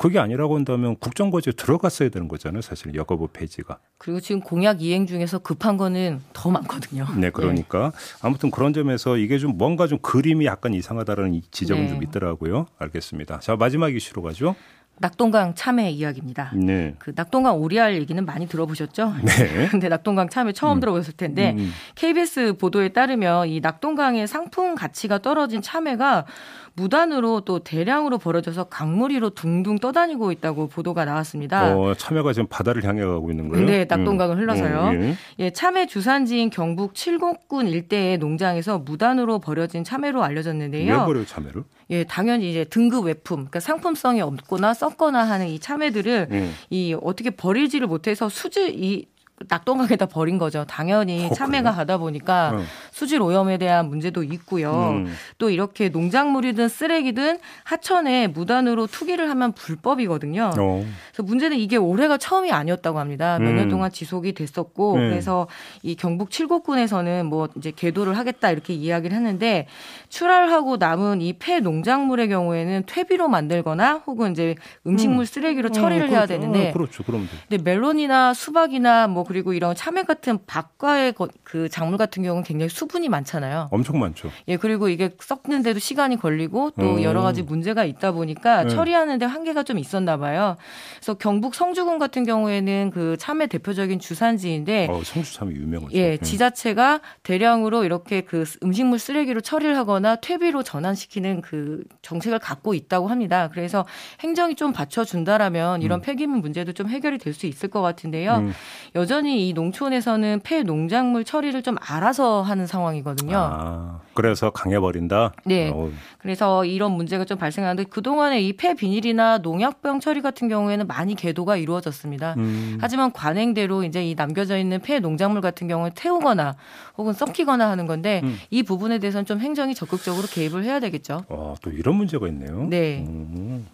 네. 0.00 0.08
그게 0.08 0.18
아니라고 0.18 0.56
한다면 0.56 0.96
국정과제에 0.96 1.52
들어갔어야 1.52 2.08
되는 2.08 2.26
거잖아요. 2.26 2.62
사실 2.62 2.94
여거부 2.94 3.28
폐지가. 3.28 3.78
그리고 3.98 4.18
지금 4.18 4.40
공약 4.40 4.80
이행 4.80 5.06
중에서 5.06 5.40
급한 5.40 5.76
거는 5.76 6.20
더 6.32 6.50
많거든요. 6.50 7.06
네, 7.16 7.28
그러니까 7.30 7.92
네. 7.94 8.18
아무튼 8.22 8.50
그런 8.50 8.72
점에서 8.72 9.18
이게 9.18 9.38
좀 9.38 9.58
뭔가 9.58 9.86
좀 9.86 9.98
그림이 9.98 10.46
약간 10.46 10.72
이상하다라는 10.72 11.42
지적은 11.50 11.84
네. 11.84 11.88
좀 11.90 12.02
있더라고요. 12.02 12.66
알겠습니다. 12.78 13.40
자 13.40 13.56
마지막 13.56 13.94
이슈로 13.94 14.22
가죠. 14.22 14.56
낙동강 15.00 15.54
참외 15.54 15.90
이야기입니다. 15.90 16.52
네. 16.54 16.94
그 16.98 17.12
낙동강 17.16 17.56
오리알 17.56 17.94
얘기는 17.94 18.24
많이 18.24 18.46
들어보셨죠? 18.46 19.14
네. 19.24 19.68
근데 19.70 19.88
낙동강 19.88 20.28
참외 20.28 20.52
처음 20.52 20.76
음. 20.76 20.80
들어보셨을 20.80 21.14
텐데 21.16 21.54
음. 21.56 21.72
KBS 21.94 22.40
음. 22.50 22.56
보도에 22.58 22.90
따르면 22.90 23.48
이 23.48 23.60
낙동강의 23.60 24.28
상품 24.28 24.74
가치가 24.74 25.18
떨어진 25.18 25.62
참외가 25.62 26.26
무단으로 26.74 27.40
또 27.40 27.60
대량으로 27.60 28.18
벌어져서 28.18 28.64
강물 28.64 29.10
위로 29.10 29.30
둥둥 29.30 29.78
떠다니고 29.78 30.32
있다고 30.32 30.68
보도가 30.68 31.06
나왔습니다. 31.06 31.74
어, 31.76 31.94
참외가 31.94 32.34
지금 32.34 32.46
바다를 32.48 32.84
향해 32.84 33.02
가고 33.02 33.30
있는 33.30 33.48
거예요? 33.48 33.66
네, 33.66 33.86
낙동강을 33.88 34.36
음. 34.36 34.40
흘러서요. 34.40 34.78
어, 34.78 34.94
예. 34.94 35.14
예, 35.38 35.50
참외 35.50 35.86
주산지인 35.86 36.50
경북 36.50 36.94
칠곡군 36.94 37.68
일대의 37.68 38.18
농장에서 38.18 38.78
무단으로 38.78 39.38
버려진 39.38 39.82
참외로 39.82 40.22
알려졌는데요. 40.22 40.92
왜 40.92 40.98
버려요, 40.98 41.24
참외를? 41.24 41.64
예, 41.90 42.04
당연히 42.04 42.50
이제 42.50 42.64
등급 42.64 43.06
외품, 43.06 43.36
그러니까 43.36 43.60
상품성이 43.60 44.20
없거나 44.20 44.74
썩거나 44.74 45.24
하는 45.24 45.48
이 45.48 45.58
참외들을 45.58 46.28
음. 46.30 46.54
이 46.70 46.96
어떻게 47.00 47.30
버리지를 47.30 47.86
못해서 47.88 48.28
수질 48.28 48.82
이 48.82 49.06
낙동강에다 49.48 50.06
버린 50.06 50.36
거죠. 50.38 50.64
당연히 50.68 51.26
어, 51.26 51.34
참외가 51.34 51.72
가다 51.72 51.96
보니까 51.96 52.52
응. 52.54 52.64
수질 52.92 53.22
오염에 53.22 53.56
대한 53.56 53.88
문제도 53.88 54.22
있고요. 54.22 54.90
음. 54.90 55.14
또 55.38 55.48
이렇게 55.48 55.88
농작물이든 55.88 56.68
쓰레기든 56.68 57.38
하천에 57.64 58.26
무단으로 58.28 58.86
투기를 58.86 59.30
하면 59.30 59.52
불법이거든요. 59.52 60.50
어. 60.58 60.84
그래서 61.10 61.22
문제는 61.22 61.56
이게 61.56 61.76
올해가 61.76 62.18
처음이 62.18 62.52
아니었다고 62.52 62.98
합니다. 62.98 63.38
몇년 63.38 63.64
음. 63.64 63.68
동안 63.70 63.90
지속이 63.90 64.34
됐었고 64.34 64.98
네. 64.98 65.08
그래서 65.08 65.46
이 65.82 65.94
경북 65.96 66.30
칠곡군에서는 66.30 67.24
뭐 67.26 67.48
이제 67.56 67.72
계도를 67.74 68.18
하겠다 68.18 68.50
이렇게 68.50 68.74
이야기를 68.74 69.16
했는데 69.16 69.66
출하하고 70.10 70.76
남은 70.76 71.22
이 71.22 71.32
폐 71.40 71.60
농작물의 71.60 72.28
경우에는 72.28 72.82
퇴비로 72.86 73.28
만들거나 73.28 74.02
혹은 74.06 74.32
이제 74.32 74.54
음식물 74.86 75.20
음. 75.22 75.24
쓰레기로 75.24 75.70
처리를 75.70 76.08
음, 76.08 76.10
해야 76.10 76.26
그렇죠. 76.26 76.34
되는데 76.40 76.68
어, 76.68 76.72
그렇죠. 76.74 77.02
그럼 77.04 77.26
근데 77.48 77.62
멜론이나 77.62 78.34
수박이나 78.34 79.06
뭐 79.06 79.24
그리고 79.30 79.52
이런 79.52 79.76
참외 79.76 80.02
같은 80.02 80.40
박과의 80.44 81.14
그 81.44 81.68
작물 81.68 81.98
같은 81.98 82.24
경우는 82.24 82.42
굉장히 82.42 82.68
수분이 82.68 83.08
많잖아요. 83.08 83.68
엄청 83.70 84.00
많죠. 84.00 84.28
예, 84.48 84.56
그리고 84.56 84.88
이게 84.88 85.10
썩는데도 85.20 85.78
시간이 85.78 86.16
걸리고 86.16 86.72
또 86.80 86.96
음. 86.96 87.02
여러 87.04 87.22
가지 87.22 87.42
문제가 87.42 87.84
있다 87.84 88.10
보니까 88.10 88.64
네. 88.64 88.70
처리하는데 88.70 89.24
한계가 89.24 89.62
좀 89.62 89.78
있었나 89.78 90.16
봐요. 90.16 90.56
그래서 90.96 91.14
경북 91.14 91.54
성주군 91.54 92.00
같은 92.00 92.24
경우에는 92.24 92.90
그 92.92 93.16
참외 93.20 93.46
대표적인 93.46 94.00
주산지인데 94.00 94.88
어, 94.90 95.00
성주 95.04 95.32
참외 95.32 95.54
유명하죠. 95.54 95.94
예, 95.96 96.10
네. 96.10 96.16
지자체가 96.18 97.00
대량으로 97.22 97.84
이렇게 97.84 98.22
그 98.22 98.42
음식물 98.64 98.98
쓰레기로 98.98 99.42
처리를 99.42 99.76
하거나 99.76 100.16
퇴비로 100.16 100.64
전환시키는 100.64 101.42
그 101.42 101.84
정책을 102.02 102.40
갖고 102.40 102.74
있다고 102.74 103.06
합니다. 103.06 103.48
그래서 103.52 103.86
행정이 104.18 104.56
좀 104.56 104.72
받쳐준다라면 104.72 105.82
이런 105.82 106.00
음. 106.00 106.02
폐기물 106.02 106.40
문제도 106.40 106.72
좀 106.72 106.88
해결이 106.88 107.18
될 107.18 107.30
수 107.30 107.46
있을 107.46 107.68
것 107.70 107.80
같은데요. 107.80 108.38
음. 108.38 108.52
여전히 108.96 109.19
여전히 109.20 109.48
이 109.50 109.52
농촌에서는 109.52 110.40
폐 110.42 110.62
농작물 110.62 111.24
처리를 111.24 111.62
좀 111.62 111.76
알아서 111.78 112.40
하는 112.40 112.66
상황이거든요. 112.66 113.36
아, 113.36 114.00
그래서 114.14 114.48
강해버린다? 114.48 115.32
네. 115.44 115.70
어. 115.74 115.90
그래서 116.18 116.64
이런 116.64 116.92
문제가 116.92 117.26
좀 117.26 117.36
발생하는데 117.36 117.84
그동안에 117.90 118.40
이 118.40 118.54
폐 118.56 118.74
비닐이나 118.74 119.38
농약병 119.38 120.00
처리 120.00 120.22
같은 120.22 120.48
경우에는 120.48 120.86
많이 120.86 121.14
계도가 121.14 121.56
이루어졌습니다. 121.58 122.34
음. 122.38 122.78
하지만 122.80 123.12
관행대로 123.12 123.84
이제 123.84 124.02
이 124.08 124.14
남겨져 124.14 124.56
있는 124.56 124.80
폐 124.80 125.00
농작물 125.00 125.42
같은 125.42 125.68
경우는 125.68 125.92
태우거나 125.94 126.56
혹은 126.96 127.12
썩히거나 127.12 127.68
하는 127.70 127.86
건데 127.86 128.22
음. 128.24 128.38
이 128.48 128.62
부분에 128.62 128.98
대해서는 129.00 129.26
좀 129.26 129.40
행정이 129.40 129.74
적극적으로 129.74 130.26
개입을 130.28 130.64
해야 130.64 130.80
되겠죠. 130.80 131.24
아, 131.28 131.54
또 131.60 131.70
이런 131.70 131.96
문제가 131.96 132.26
있네요. 132.28 132.66
네. 132.70 133.04
음. 133.06 133.66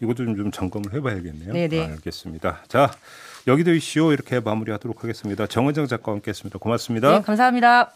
이것도 0.00 0.24
좀, 0.24 0.36
좀 0.36 0.50
점검을 0.50 0.92
해봐야겠네요. 0.94 1.52
네네. 1.52 1.86
알겠습니다. 1.92 2.60
자, 2.68 2.90
여기도 3.46 3.72
이슈 3.72 4.12
이렇게 4.12 4.40
마무리하도록 4.40 5.02
하겠습니다. 5.02 5.46
정은정 5.46 5.86
작가와 5.86 6.16
함께했습니다. 6.16 6.58
고맙습니다. 6.58 7.18
네, 7.18 7.22
감사합니다. 7.22 7.92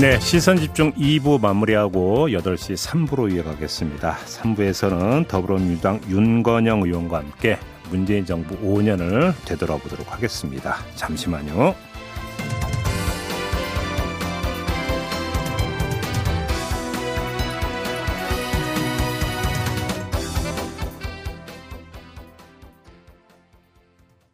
네, 0.00 0.18
시선 0.18 0.56
집중 0.56 0.92
2부 0.94 1.40
마무리하고 1.40 2.28
8시 2.28 2.74
3부로 2.76 3.32
이어가겠습니다. 3.32 4.16
3부에서는 4.16 5.28
더불어민주당 5.28 6.00
윤건영 6.08 6.82
의원과 6.82 7.18
함께 7.18 7.58
문재인 7.90 8.26
정부 8.26 8.56
5년을 8.58 9.34
되돌아보도록 9.44 10.12
하겠습니다. 10.12 10.76
잠시만요. 10.96 11.93